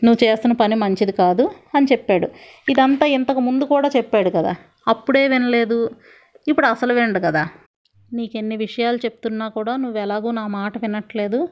నువ్వు 0.04 0.26
చేస్తున్న 0.26 0.54
పని 0.54 0.76
మంచిది 0.76 1.12
కాదు 1.12 1.52
అని 1.76 1.88
చెప్పాడు. 1.92 2.28
ఇదంతా 2.70 3.06
ఇంతకు 3.06 3.40
ముందు 3.40 3.64
కూడా 3.64 3.90
చెప్పాడు 3.96 4.30
కదా. 4.30 4.56
అప్పుడే 4.88 5.28
వినలేదు. 5.28 5.90
ఇప్పుడు 6.48 6.68
అసలు 6.68 6.94
వినడు 6.94 7.20
కదా. 7.20 7.48
నీకు 8.14 8.38
ఎన్ని 8.38 8.58
విషయాలు 8.58 8.98
చెప్తున్నా 8.98 9.48
కూడా 9.48 9.76
నువ్వు 9.76 10.00
ఎలాగో 10.00 10.32
నా 10.32 10.48
మాట 10.48 10.78
వినట్లేదు. 10.78 11.50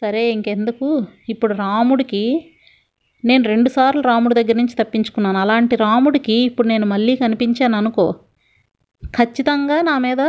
సరే 0.00 0.32
ఇంకెందుకు? 0.32 1.06
ఇప్పుడు 1.28 1.54
రాముడికి 1.54 2.52
నేను 3.24 3.44
రెండుసార్లు 3.44 4.02
రాముడి 4.02 4.34
దగ్గర 4.34 4.56
నుంచి 4.56 4.84
తప్పించుకున్నాను. 4.84 5.38
అలాంటి 5.38 5.76
రాముడికి 5.76 6.32
ఇప్పుడు 6.32 6.68
నేను 6.68 6.86
మళ్ళీ 6.86 7.16
కనిపించాను 7.16 7.76
అనుకో. 7.76 8.14
ఖచ్చితంగా 9.04 9.82
నా 9.82 9.98
మీద 9.98 10.20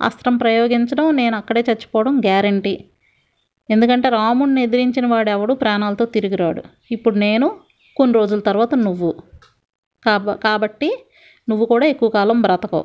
అస్త్రం 0.00 0.36
ప్రయోగించడం 0.36 1.16
నేను 1.16 1.36
అక్కడే 1.36 1.60
చచ్చిపోవడం 1.60 2.20
గ్యారంటీ. 2.20 2.84
ఎందుకంటే 3.70 4.08
రాముడిని 4.08 4.62
ఎదిరించిన 4.62 5.06
వాడెవడు? 5.06 5.54
ప్రాణాలతో 5.54 6.04
తిరిగిరాడు. 6.04 6.62
ఇప్పుడు 6.90 7.14
నేను 7.14 7.56
కొన్ని 7.96 8.14
రోజుల 8.14 8.40
తర్వాత 8.40 8.74
నువ్వు. 8.74 9.14
కాబ 10.06 10.32
కాబట్టి 10.32 11.06
నువ్వు 11.48 11.66
కూడా 11.66 11.86
ఎక్కువ 11.86 12.08
కాలం 12.08 12.42
బ్రతకవు. 12.42 12.84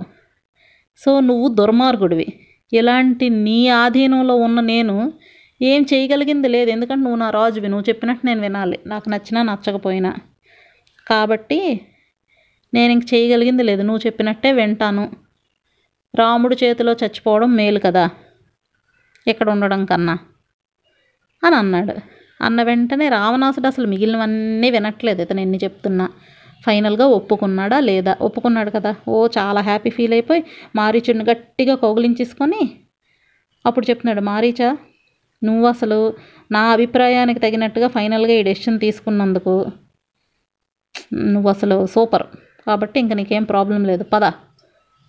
సో 0.97 1.19
నువ్వు 1.19 1.47
దుర్మార్గుడివి. 1.47 2.27
ఇలాంటి 2.73 3.29
నీ 3.29 3.67
ఆధీనంలో 3.67 4.35
ఉన్న 4.35 4.59
నేను 4.59 5.13
ఏం 5.61 5.85
చేయగలిగింది 5.93 6.47
లేదు. 6.47 6.69
ఎందుకంటే 6.69 7.01
నువ్వు 7.01 7.15
నా 7.15 7.29
రాజువి. 7.29 7.67
నువ్వు 7.67 7.85
చెప్పినట్టు 7.89 8.25
నేను 8.25 8.41
వినాలి. 8.41 8.79
నాకు 8.87 9.09
నచ్చినా 9.09 9.41
నచ్చకపోయినా. 9.41 10.15
కాబట్టి 11.07 11.81
నేను 12.73 12.91
ఇంక 12.91 13.03
చేయగలిగింది 13.13 13.63
లేదు. 13.63 13.81
నువ్వు 13.81 14.07
చెప్పినట్టే 14.07 14.51
వింటాను. 14.51 15.11
రాముడు 16.15 16.55
చేతిలో 16.63 16.91
చచ్చిపోవడం 16.91 17.55
మేలు 17.55 17.79
కదా. 17.79 18.09
ఇక్కడ 19.27 19.49
ఉండడం 19.49 19.85
కన్నా. 19.85 20.17
అని 21.45 21.55
అన్నాడు 21.55 21.93
అన్న 22.41 22.63
వెంటనే 22.63 23.09
రావణాసుడు 23.09 23.67
అసలు 23.67 23.87
మిగిలినవన్నీ 23.87 24.69
వినట్లేదు. 24.69 25.21
ఇతను 25.21 25.41
ఎన్ని 25.41 25.59
చెప్తున్నా 25.63 26.05
ఫైనల్గా 26.65 27.05
ఒప్పుకున్నాడా 27.07 27.79
లేదా? 27.79 28.17
ఒప్పుకున్నాడు 28.21 28.69
కదా. 28.69 28.95
ఓ 29.07 29.27
చాలా 29.37 29.61
హ్యాపీ 29.61 29.89
ఫీల్ 29.89 30.13
అయిపోయి 30.13 30.43
మారీచుడిని 30.75 31.23
గట్టిగా 31.23 31.75
కౌగిలించేసుకొని 31.75 32.61
అప్పుడు 33.65 33.85
చెప్తున్నాడు 33.89 34.21
మారీచా 34.21 34.77
నువ్వు 35.43 35.67
అసలు 35.67 36.13
నా 36.51 36.61
అభిప్రాయానికి 36.71 37.39
తగినట్టుగా 37.39 37.87
ఫైనల్గా 37.87 38.33
ఈ 38.33 38.43
డెసిషన్ 38.43 38.79
తీసుకున్నందుకు 38.79 39.53
నువ్వు 41.13 41.49
అసలు 41.49 41.85
సూపర్. 41.85 42.23
కాబట్టి 42.67 42.99
ఇంక 42.99 43.13
నీకేం 43.13 43.43
ప్రాబ్లం 43.43 43.85
లేదు. 43.85 44.03
పద. 44.03 44.23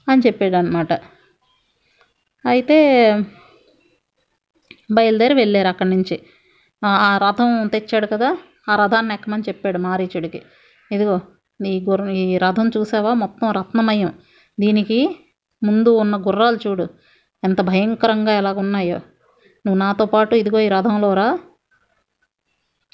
అని 0.07 0.23
చెప్పాడు 0.27 0.57
అనమాట 0.57 0.93
అయితే 2.45 2.79
బయలుదేరి 4.91 5.35
వెళ్ళారు 5.35 5.69
అక్కడి 5.69 5.91
నుంచి. 5.91 6.21
ఆ- 6.85 7.19
రథం 7.23 7.67
తెచ్చాడు 7.67 8.07
కదా 8.07 8.37
ఆ 8.69 8.77
రథాన్ని 8.77 9.15
ఎక్కమని 9.15 9.43
చెప్పాడు 9.49 9.79
మారీచుడికి. 9.79 10.43
ఇదిగో 10.93 11.21
ఈ 11.67 11.85
గుర్ర 11.91 12.05
ఈ 12.05 12.39
రథం 12.39 12.69
చూసావా? 12.69 13.15
మొత్తం 13.15 13.53
రత్నమయం. 13.53 14.13
దీనికి 14.61 15.17
ముందు 15.65 15.97
ఉన్న 15.97 16.17
గుర్రాలు 16.17 16.59
చూడు 16.67 16.89
ఎంత 17.45 17.61
భయంకరంగా 17.61 18.33
ఎలాగ 18.33 18.59
ఉన్నాయో 18.59 18.97
నువ్వు 19.67 19.75
నాతో 19.75 20.07
పాటు 20.07 20.35
ఇదిగో 20.35 20.61
ఈ 20.61 20.69
రథంలో 20.69 21.15
రా. 21.15 21.39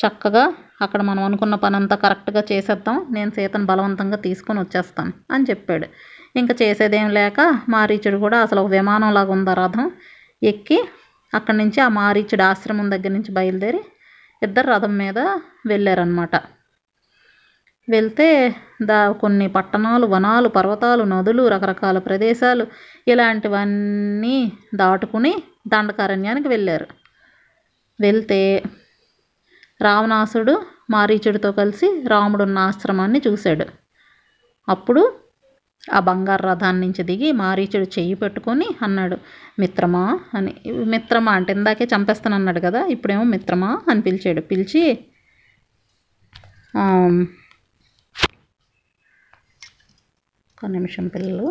చక్కగా 0.06 0.54
అక్కడ 0.82 1.02
మనం 1.02 1.24
అనుకున్న 1.24 1.54
పని 1.54 1.76
అంతా 1.76 1.96
కరెక్ట్గా 1.96 2.42
చేసేద్దాం. 2.52 3.06
నేను 3.10 3.30
సీతను 3.30 3.66
బలవంతంగా 3.66 4.16
తీసుకొని 4.16 4.60
వచ్చేస్తాను 4.60 5.12
అని 5.30 5.44
చెప్పాడు. 5.50 5.86
ఇంకా 6.38 6.54
చేసేదేం 6.62 7.10
లేక 7.10 7.60
మారీచుడు 7.68 8.16
కూడా 8.16 8.38
అసలు 8.40 8.60
ఒక 8.60 8.70
విమానంలాగా 8.70 9.32
ఉంది 9.32 9.50
ఆ 9.50 9.54
రథం. 9.54 9.90
ఎక్కి 10.42 10.84
అక్కడి 11.32 11.56
నుంచి 11.56 11.80
ఆ 11.80 11.88
మారీచుడు 11.88 12.42
ఆశ్రమం 12.42 12.90
దగ్గర 12.90 13.12
నుంచి 13.12 13.32
బయలుదేరి 13.32 13.82
ఇద్దరు 14.42 14.66
రథం 14.66 14.98
మీద 14.98 15.18
వెళ్ళారనమాట 15.66 16.34
వెళ్తే 17.88 18.26
దా 18.82 19.12
కొన్ని 19.12 19.48
పట్టణాలు 19.48 20.06
వనాలు 20.06 20.48
పర్వతాలు 20.48 21.04
నదులు 21.04 21.48
రకరకాల 21.48 21.98
ప్రదేశాలు 21.98 22.64
ఇలాంటివన్నీ 23.08 24.36
దాటుకుని 24.74 25.32
దండకారణ్యానికి 25.68 26.48
వెళ్ళారు. 26.48 26.86
వెళ్తే 28.00 28.40
రావణాసుడు 29.80 30.54
మారీచుడితో 30.90 31.52
కలిసి 31.52 31.88
రాముడున్న 32.08 32.58
ఆశ్రమాన్ని 32.58 33.22
చూశాడు. 33.26 33.66
అప్పుడు 34.68 35.02
ఆ 35.82 35.98
బంగారు 36.00 36.42
రథాన్ని 36.42 36.80
నుంచి 36.86 37.02
దిగి 37.02 37.28
మారీచుడు 37.32 37.86
చెయ్యి 37.96 38.14
పెట్టుకొని 38.14 38.66
అన్నాడు 38.82 39.16
మిత్రమా 39.62 40.04
అని. 40.34 40.52
మిత్రమా 40.94 41.32
అంటే 41.32 41.52
ఇందాకే 41.52 41.86
చంపేస్తాను 41.94 42.34
అన్నాడు 42.34 42.60
కదా 42.60 42.80
ఇప్పుడేమో 42.94 43.24
మిత్రమా 43.34 43.70
అని 43.90 44.02
పిలిచాడు. 44.02 44.42
పిలిచి 44.52 44.82
ఒక 50.52 50.66
నిమిషం 50.76 51.06
పిల్లలు. 51.08 51.48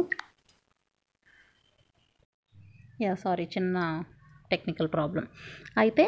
యా 3.02 3.14
సారీ 3.16 3.46
చిన్న 3.56 3.78
టెక్నికల్ 4.52 4.90
ప్రాబ్లం. 4.96 5.26
అయితే 5.78 6.06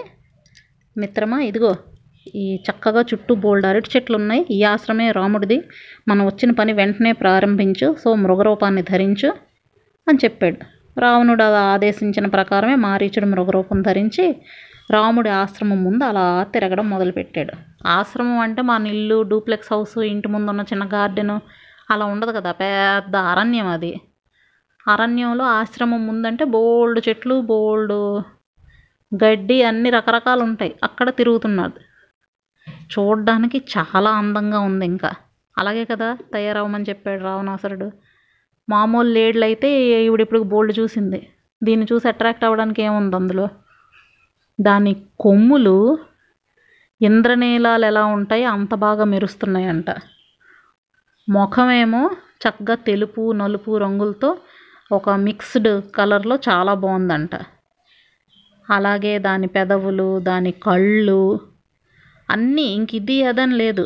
మిత్రమా 0.95 1.37
ఇదిగో 1.49 1.71
ఈ 2.35 2.55
చక్కగా 2.55 3.01
చుట్టూ 3.01 3.35
బోల్డ్ 3.35 3.65
అరటి 3.65 3.89
చెట్లు 3.95 4.15
ఉన్నాయి. 4.15 4.45
ఈ 4.51 4.63
ఆశ్రమే 4.63 5.11
రాముడిది. 5.11 5.61
మనం 6.07 6.25
వచ్చిన 6.25 6.51
పని 6.51 6.73
వెంటనే 6.73 7.11
ప్రారంభించు. 7.11 7.95
సో 8.03 8.15
మృగరూపాన్ని 8.15 8.81
ధరించు 8.81 9.33
అని 10.07 10.17
చెప్పాడు. 10.23 10.57
రావణుడు 10.99 11.43
అలా 11.43 11.61
ఆదేశించిన 11.61 12.25
ప్రకారమే 12.25 12.75
మారీచుడు 12.75 13.25
మృగరూపం 13.25 13.81
ధరించి 13.81 14.35
రాముడి 14.91 15.29
ఆశ్రమం 15.29 15.83
ముందు 15.83 16.03
అలా 16.03 16.45
తిరగడం 16.53 16.89
మొదలుపెట్టాడు. 16.89 17.53
ఆశ్రమం 17.87 18.39
అంటే 18.39 18.61
మన 18.61 18.87
ఇల్లు 18.87 19.21
డూప్లెక్స్ 19.21 19.73
హౌస్ 19.73 19.99
ఇంటి 19.99 20.27
ముందు 20.27 20.49
ఉన్న 20.49 20.61
చిన్న 20.61 20.89
గార్డెను 20.93 21.41
అలా 21.91 22.05
ఉండదు 22.05 22.31
కదా. 22.31 22.51
పెద్ద 22.51 23.15
అరణ్యం 23.15 23.67
అది. 23.67 24.01
అరణ్యంలో 24.87 25.45
ఆశ్రమం 25.45 26.07
ముందంటే 26.07 26.43
బోల్డ్ 26.45 27.09
చెట్లు 27.09 27.41
బోల్డ్ 27.41 27.93
గడ్డి 29.23 29.63
అన్ని 29.63 29.89
రకరకాలు 29.89 30.43
ఉంటాయి. 30.43 30.75
అక్కడ 30.83 31.09
తిరుగుతున్నాడు 31.09 31.92
చూడడానికి 32.69 33.57
చాలా 33.77 34.11
అందంగా 34.11 34.59
ఉంది 34.59 34.85
ఇంకా. 34.85 35.11
అలాగే 35.57 35.85
కదా 35.85 36.17
తయారవ్వమని 36.33 36.85
చెప్పాడు 36.89 37.23
రావణాసురుడు. 37.23 37.91
మామూలు 38.69 39.07
లేడ్లు 39.07 39.45
అయితే 39.45 39.81
ఈవిడ 39.81 40.21
ఇప్పుడు 40.21 40.39
బోల్డ్ 40.39 40.79
చూసింది. 40.79 41.27
దీన్ని 41.63 41.87
చూసి 41.93 42.07
అట్రాక్ట్ 42.07 42.43
అవ్వడానికి 42.43 42.81
ఏముంది 42.81 43.15
అందులో? 43.15 43.49
దాని 44.61 44.95
కొమ్ములు 45.19 45.97
ఇంద్రనీలాలు 47.01 47.85
ఎలా 47.85 48.05
ఉంటాయి 48.05 48.43
అంత 48.43 48.75
బాగా 48.75 49.03
మెరుస్తున్నాయంట. 49.03 49.85
ముఖమేమో 51.29 52.09
చక్కగా 52.43 52.75
తెలుపు 52.75 53.31
నలుపు 53.31 53.77
రంగులతో 53.77 54.37
ఒక 54.91 55.09
మిక్స్డ్ 55.09 55.81
కలర్లో 55.95 56.35
చాలా 56.35 56.73
బాగుందంట. 56.73 57.35
అలాగే 58.69 59.19
దాని 59.19 59.47
పెదవులు 59.47 60.19
దాని 60.19 60.51
కళ్ళు 60.51 61.39
అన్నీ 62.33 62.63
ఇంక 62.77 62.89
ఇది 62.95 63.23
అదని 63.23 63.55
లేదు. 63.55 63.85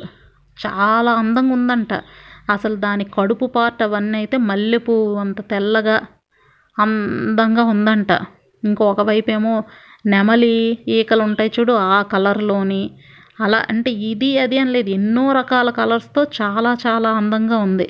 చాలా 0.58 1.12
అందంగా 1.14 1.54
ఉందంట. 1.54 1.94
అసలు 2.50 2.76
దాని 2.76 3.06
కడుపు 3.18 3.46
పార్ట్ 3.46 3.82
అవన్నీ 3.84 4.18
అయితే 4.18 4.38
మల్లెపువ్వు 4.50 5.16
అంత 5.16 5.42
తెల్లగా 5.42 5.98
అందంగా 6.78 7.64
ఉందంట. 7.64 8.12
ఇంకొక 8.64 9.02
వైపు 9.02 9.32
ఏమో 9.32 9.54
నెమలి 10.06 10.56
ఈకలు 10.88 11.24
ఉంటాయి 11.24 11.52
చూడు 11.60 11.74
ఆ 11.74 12.02
కలర్లోని. 12.14 12.84
అలా 13.42 13.60
అంటే 13.70 13.92
ఇది 13.92 14.38
అది 14.40 14.58
అని 14.60 14.72
లేదు. 14.72 14.90
ఎన్నో 14.90 15.32
రకాల 15.32 15.70
కలర్స్తో 15.70 16.24
చాలా 16.40 16.78
చాలా 16.88 17.10
అందంగా 17.12 17.58
ఉంది. 17.58 17.88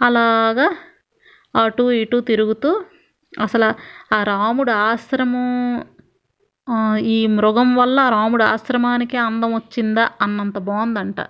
అలాగా 0.00 0.68
అటు 1.54 1.90
ఇటు 1.92 2.20
తిరుగుతూ 2.20 2.70
అసలు 3.40 3.68
ఆ 4.14 4.18
రాముడు 4.22 4.72
ఆశ్రమం 4.86 5.48
ఈ 7.14 7.18
మృగం 7.36 7.68
వల్ల 7.74 8.00
రాముడు 8.14 8.44
ఆశ్రమానికి 8.44 9.16
అందం 9.26 9.50
వచ్చిందా 9.54 10.04
అన్నంత 10.22 10.58
బాగుందంట. 10.68 11.20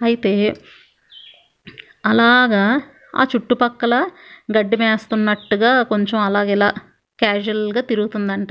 అయితే 0.00 0.32
అలాగా 2.10 2.64
ఆ 3.20 3.24
చుట్టుపక్కల 3.32 3.94
గడ్డి 4.56 4.76
మేస్తున్నట్టుగా 4.82 5.70
కొంచెం 5.92 6.18
అలాగిలా 6.26 6.68
క్యాజువల్గా 7.18 7.82
తిరుగుతుందంట. 7.90 8.50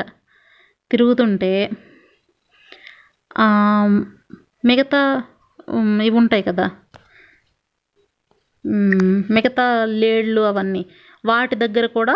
తిరుగుతుంటే 0.92 1.52
మిగతా 4.70 5.02
ఇవి 6.08 6.16
ఉంటాయి 6.22 6.44
కదా 6.50 6.66
మిగతా 9.36 9.66
లేళ్ళు 10.02 10.42
అవన్నీ 10.52 10.82
వాటి 11.24 11.56
దగ్గర 11.64 11.86
కూడా 11.98 12.16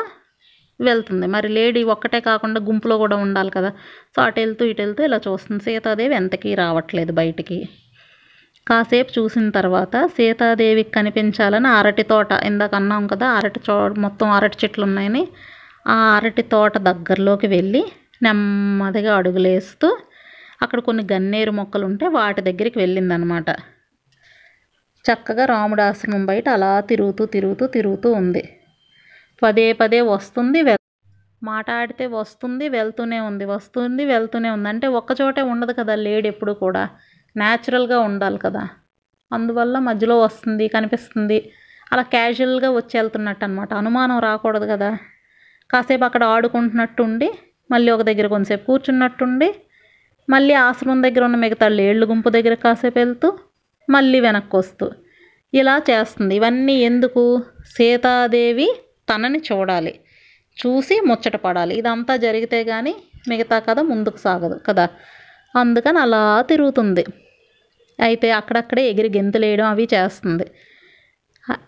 వెళ్తుంది. 0.79 1.27
మరి 1.27 1.47
లేడీ 1.47 1.83
ఒక్కటే 1.83 2.19
కాకుండా 2.19 2.59
గుంపులో 2.61 2.97
కూడా 2.97 3.15
ఉండాలి 3.15 3.49
కదా. 3.49 3.71
సో 4.15 4.21
అటు 4.21 4.39
వెళ్తూ 4.39 4.65
ఇటు 4.65 4.81
వెళ్తూ 4.81 5.03
ఇలా 5.03 5.17
చూస్తుంది. 5.27 5.63
సీతాదేవి 5.63 6.15
ఎంతకీ 6.15 6.55
రావట్లేదు 6.55 7.11
బయటికి. 7.11 7.69
కాసేపు 8.67 9.19
చూసిన 9.19 9.49
తర్వాత 9.49 10.05
సీతాదేవికి 10.05 10.91
కనిపించాలని 10.91 11.67
అరటి 11.67 12.03
తోట 12.03 12.31
ఇందాక 12.45 12.75
అన్నాం 12.75 13.07
కదా 13.07 13.27
అరటి 13.27 13.59
చో 13.69 13.87
మొత్తం 13.97 14.29
అరటి 14.31 14.57
చెట్లు 14.63 14.83
ఉన్నాయని 14.83 15.27
ఆ 15.87 15.97
అరటి 16.15 16.41
తోట 16.41 16.77
దగ్గరలోకి 16.77 17.47
వెళ్ళి 17.47 17.81
నెమ్మదిగా 18.23 19.15
అడుగులేస్తూ 19.15 19.97
అక్కడ 20.61 20.79
కొన్ని 20.79 21.07
గన్నేరు 21.11 21.51
మొక్కలు 21.51 21.85
ఉంటే 21.85 22.07
వాటి 22.07 22.41
దగ్గరికి 22.41 22.79
వెళ్ళిందనమాట. 22.79 23.49
చక్కగా 25.05 25.45
రాముడు 25.45 25.81
ఆశ్రమం 25.81 26.25
బయట 26.25 26.49
అలా 26.49 26.79
తిరుగుతూ 26.79 27.25
తిరుగుతూ 27.25 27.67
తిరుగుతూ 27.67 28.11
ఉంది. 28.11 28.43
పదే 29.43 29.73
పదే 29.73 30.01
వస్తుంది 30.01 30.61
వె- 30.61 30.77
మాట 31.43 31.71
ఆడితే 31.71 32.05
వస్తుంది 32.05 32.69
వెళ్తూనే 32.69 33.19
ఉంది 33.19 33.45
వస్తుంది 33.45 34.05
వెళ్తూనే 34.05 34.49
ఉంది. 34.49 34.69
అంటే 34.69 34.87
ఒక్కచోటే 34.87 35.41
ఉండదు 35.41 35.73
కదా 35.79 35.95
లేడ్ 35.95 36.27
ఎప్పుడు 36.27 36.53
కూడా. 36.53 36.89
న్యాచురల్గా 37.37 37.99
ఉండాలి 37.99 38.37
కదా. 38.37 38.69
అందువల్ల 39.33 39.79
మధ్యలో 39.79 40.19
వస్తుంది 40.19 40.67
కనిపిస్తుంది. 40.67 41.51
అలా 41.91 42.01
క్యాజువల్గా 42.01 42.69
వచ్చి 42.69 42.99
వెళ్తున్నట్టు 42.99 43.45
అనమాట 43.45 43.73
అనుమానం 43.73 44.19
రాకూడదు 44.19 44.65
కదా. 44.65 44.97
కాసేపు 45.71 46.03
అక్కడ 46.03 46.23
ఆడుకుంటున్నట్టు 46.23 47.03
ఉండి 47.03 47.33
మళ్ళీ 47.71 47.91
ఒక 47.91 48.01
దగ్గర 48.01 48.27
కొంతసేపు 48.27 48.65
కూర్చున్నట్టుండి 48.65 49.55
మళ్ళీ 50.29 50.53
ఆశ్రమం 50.53 51.03
దగ్గర 51.03 51.23
ఉన్న 51.23 51.35
మిగతా 51.35 51.67
లేళ్ళు 51.67 52.05
గుంపు 52.05 52.29
దగ్గర 52.29 52.53
కాసేపు 52.53 52.99
వెళ్తూ 52.99 53.39
మళ్ళీ 53.89 54.19
వెనక్కి 54.19 54.57
వస్తూ. 54.57 54.91
ఇలా 55.53 55.77
చేస్తుంది. 55.77 56.35
ఇవన్నీ 56.35 56.73
ఎందుకు? 56.73 57.43
సీతాదేవి 57.65 58.88
తనని 59.09 59.39
చూడాలి. 59.51 59.93
చూసి 60.57 60.95
ముచ్చట 61.07 61.35
పడాలి. 61.35 61.75
ఇదంతా 61.75 62.17
జరిగితే 62.17 62.63
కానీ 62.63 62.93
మిగతా 63.29 63.59
కథ 63.59 63.79
ముందుకు 63.79 64.17
సాగదు 64.17 64.57
కదా. 64.67 64.85
అందుకని 65.55 65.99
అలా 65.99 66.41
తిరుగుతుంది. 66.41 67.03
అయితే 67.99 68.31
అక్కడక్కడే 68.31 68.83
ఎగిరి 68.89 69.09
గెంతులేయడం 69.17 69.65
అవి 69.65 69.85
చేస్తుంది. 69.93 70.45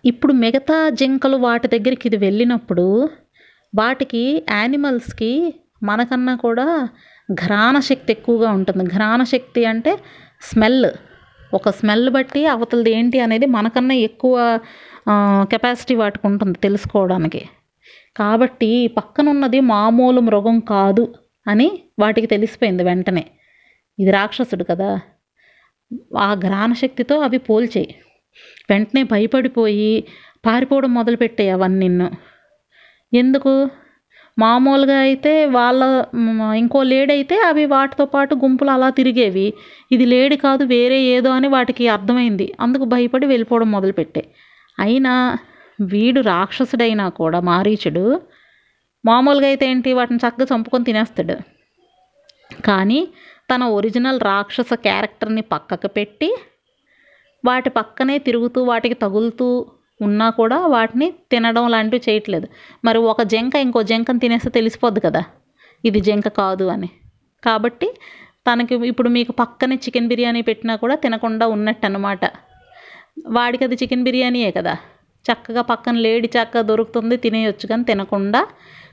ఇప్పుడు 0.06 0.34
మిగతా 0.34 0.89
జింకలు 0.89 1.38
వాటి 1.38 1.67
దగ్గరికి 1.67 2.08
ఇది 2.08 2.17
వెళ్ళినప్పుడు 2.17 3.10
వాటికి 3.73 4.45
యానిమల్స్కి 4.51 5.32
మనకన్నా 5.84 6.36
కూడా 6.36 6.67
ఘ్రాణ 7.34 7.80
శక్తి 7.80 8.12
ఎక్కువగా 8.12 8.51
ఉంటుంది. 8.51 8.84
ఘ్రాణ 8.95 9.23
శక్తి 9.23 9.65
అంటే 9.65 9.91
స్మెల్. 10.41 10.89
ఒక 11.54 11.69
స్మెల్ 11.69 12.10
బట్టి 12.10 12.45
అవతలది 12.45 12.91
ఏంటి 12.91 13.19
అనేది 13.19 13.45
మనకన్నా 13.45 13.95
ఎక్కువ 14.10 14.36
కెపాసిటీ 15.51 15.95
వాటికి 15.95 16.27
ఉంటుంది 16.27 16.59
తెలుసుకోవడానికి. 16.63 17.41
కాబట్టి 18.17 18.87
పక్కన 18.87 19.29
ఉన్నది 19.29 19.59
మామూలు 19.59 20.21
మృగం 20.21 20.59
కాదు 20.59 21.13
అని 21.47 21.67
వాటికి 21.99 22.27
తెలిసిపోయింది 22.27 22.83
వెంటనే. 22.83 23.25
ఇది 23.99 24.11
రాక్షసుడు 24.11 24.63
కదా. 24.63 24.99
ఆ 26.17 26.35
జ్ఞానశక్తితో 26.35 27.19
అవి 27.21 27.37
పోల్చేయి. 27.37 27.95
వెంటనే 28.69 29.03
భయపడిపోయి 29.03 30.03
పారిపోవడం 30.45 30.93
మొదలుపెట్టాయి 30.93 31.49
అవన్నీ 31.49 31.89
ఎందుకు? 33.13 33.69
మామూలుగా 34.39 34.97
అయితే 34.97 35.45
వాళ్ళ 35.45 36.05
ఇంకో 36.55 36.83
లేడైతే 36.83 37.35
అయితే 37.35 37.35
అవి 37.47 37.65
వాటితో 37.65 38.05
పాటు 38.05 38.35
గుంపులు 38.35 38.71
అలా 38.71 38.89
తిరిగేవి. 38.89 39.53
ఇది 39.91 40.05
లేడి 40.05 40.37
కాదు 40.37 40.63
వేరే 40.63 40.99
ఏదో 41.15 41.29
అని 41.29 41.47
వాటికి 41.47 41.87
అర్థమైంది. 41.87 42.53
అందుకు 42.59 42.83
భయపడి 42.83 43.25
వెళ్ళిపోవడం 43.25 43.71
మొదలుపెట్టాయి. 43.71 44.27
అయినా 44.79 45.38
వీడు 45.81 46.21
రాక్షసుడైనా 46.21 47.10
కూడా 47.10 47.39
మారీచుడు. 47.39 48.21
మామూలుగా 49.05 49.47
అయితే 49.47 49.69
ఏంటి? 49.69 49.93
వాటిని 49.93 50.19
చక్కగా 50.27 50.55
చంపుకొని 50.55 50.84
తినేస్తాడు. 50.84 51.36
కానీ 52.65 53.07
తన 53.55 53.63
ఒరిజినల్ 53.63 54.19
రాక్షస 54.19 54.73
క్యారెక్టర్ని 54.73 55.41
పక్కకు 55.41 55.88
పెట్టి 55.88 56.36
వాటి 57.45 57.69
పక్కనే 57.69 58.17
తిరుగుతూ 58.17 58.63
వాటికి 58.63 58.93
తగులుతూ 58.93 59.65
ఉన్నా 60.01 60.29
కూడా 60.29 60.57
వాటిని 60.67 61.13
తినడం 61.31 61.69
లాంటివి 61.69 62.12
చేయట్లేదు. 62.12 62.47
మరి 62.86 62.97
ఒక 62.97 63.21
జంక 63.21 63.55
ఇంకో 63.55 63.84
జంకను 63.84 64.19
తినేస్తే 64.19 64.49
తెలిసిపోద్ది 64.49 64.99
కదా? 64.99 65.23
ఇది 65.86 65.99
జంక 65.99 66.27
కాదు 66.27 66.63
అని. 66.63 66.89
కాబట్టి 67.43 67.97
తనకి 68.51 68.75
ఇప్పుడు 68.75 69.10
మీకు 69.10 69.31
పక్కనే 69.31 69.75
చికెన్ 69.75 70.07
బిర్యానీ 70.07 70.41
పెట్టినా 70.41 70.75
కూడా 70.75 70.95
తినకుండా 70.95 71.47
ఉన్నట్టు 71.47 71.86
అనమాట 71.86 72.19
వాడికి 73.25 73.63
అది 73.63 73.75
చికెన్ 73.75 74.03
బిర్యానీయే 74.03 74.51
కదా. 74.51 74.73
చక్కగా 75.25 75.62
పక్కన 75.62 75.95
లేడి 75.95 76.27
చక్కగా 76.27 76.62
దొరుకుతుంది 76.62 77.17
తినేయొచ్చు 77.17 77.67
కానీ 77.67 77.84
తినకుండా 77.84 78.47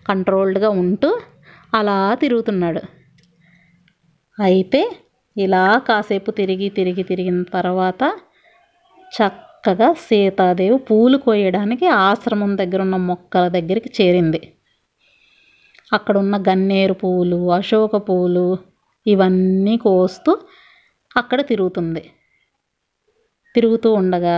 కంట్రోల్డ్గా 0.07 0.69
ఉంటూ 0.69 1.21
అలా 1.75 2.15
తిరుగుతున్నాడు. 2.15 2.83
అయితే 4.39 4.81
ఇలా 5.37 5.79
కాసేపు 5.79 6.31
తిరిగి 6.31 6.69
తిరిగి 6.69 7.03
తిరిగిన 7.03 7.43
తర్వాత 7.43 8.03
చక్కగా 9.13 9.93
సీతాదేవి 9.93 10.79
పూలు 10.79 11.17
కోయడానికి 11.17 11.87
ఆశ్రమం 11.87 12.57
దగ్గర 12.57 12.81
ఉన్న 12.83 12.97
మొక్కల 12.97 13.49
దగ్గరికి 13.49 14.03
చేరింది. 14.03 14.41
అక్కడ 15.93 16.19
ఉన్న 16.19 16.37
గన్నేరు 16.49 16.93
పువ్వులు 16.93 17.53
అశోక 17.53 17.97
పువ్వులు 17.97 18.59
ఇవన్నీ 19.07 19.77
కోస్తూ 19.77 20.39
అక్కడ 21.17 21.41
తిరుగుతుంది. 21.41 22.03
తిరుగుతూ 23.59 23.89
ఉండగా 24.01 24.37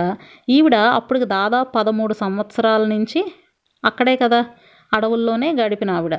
ఈవిడ 0.49 0.75
అప్పటికి 0.75 1.25
దాదాపు 1.37 1.71
పదమూడు 1.77 2.13
సంవత్సరాల 2.13 2.83
నుంచి 2.85 3.21
అక్కడే 3.85 4.15
కదా 4.15 4.41
అడవుల్లోనే 4.91 5.49
గడిపిన 5.53 5.91
ఆవిడ. 5.99 6.15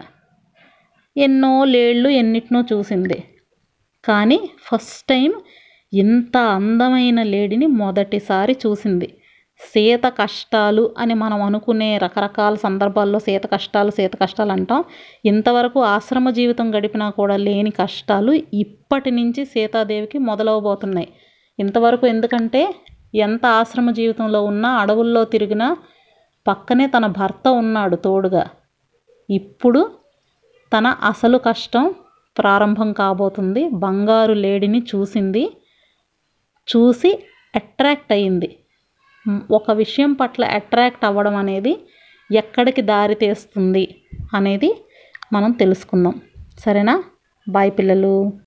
ఎన్నో 1.17 1.55
లేళ్ళు 1.75 2.09
ఎన్నిటినో 2.21 2.61
చూసింది. 2.73 3.19
కానీ 4.05 4.39
ఫస్ట్ 4.69 5.03
టైం 5.09 5.33
ఇంత 5.93 6.37
అందమైన 6.37 7.19
లేడీని 7.33 7.67
మొదటిసారి 7.81 8.55
చూసింది. 8.67 9.09
సీత 9.61 10.05
కష్టాలు 10.21 10.85
అని 10.99 11.15
మనం 11.15 11.43
అనుకునే 11.43 11.91
రకరకాల 11.99 12.55
సందర్భాల్లో 12.55 13.19
సీత 13.19 13.45
కష్టాలు 13.47 13.91
సీత 13.91 14.15
కష్టాలు 14.23 14.53
అంటాం. 14.53 14.81
ఇంతవరకు 15.25 15.79
ఆశ్రమ 15.95 16.31
జీవితం 16.31 16.67
గడిపినా 16.77 17.11
కూడా 17.11 17.37
లేని 17.47 17.73
కష్టాలు 17.81 18.33
ఇప్పటి 18.55 19.11
నుంచి 19.11 19.43
సీతాదేవికి 19.45 20.19
మొదలవబోతున్నాయి. 20.29 21.09
ఇంతవరకు 21.59 22.07
ఎందుకంటే 22.07 22.63
ఎంత 23.15 23.47
ఆశ్రమ 23.47 23.91
జీవితంలో 23.91 24.45
ఉన్నా 24.45 24.69
అడవుల్లో 24.69 25.25
తిరిగినా 25.25 25.77
పక్కనే 26.49 26.87
తన 26.87 27.07
భర్త 27.07 27.49
ఉన్నాడు 27.49 27.97
తోడుగా. 27.97 28.47
ఇప్పుడు 29.31 29.91
తన 30.79 30.87
అసలు 30.87 31.39
కష్టం 31.39 31.95
ప్రారంభం 32.39 32.93
కాబోతుంది. 32.93 33.69
బంగారు 33.69 34.33
లేడిని 34.33 34.83
చూసింది. 34.95 35.57
చూసి 36.77 37.25
అట్రాక్ట్ 37.57 38.13
అయింది. 38.13 38.59
ఒక 39.51 39.71
విషయం 39.71 40.13
పట్ల 40.13 40.45
అట్రాక్ట్ 40.45 41.05
అవ్వడం 41.05 41.37
అనేది 41.37 41.79
ఎక్కడికి 42.35 42.83
దారి 42.83 43.15
తీస్తుంది 43.15 44.03
అనేది 44.35 44.85
మనం 45.33 45.51
తెలుసుకుందాం. 45.51 46.21
సరేనా? 46.59 47.05
బాయ్ 47.49 47.71
పిల్లలు. 47.71 48.33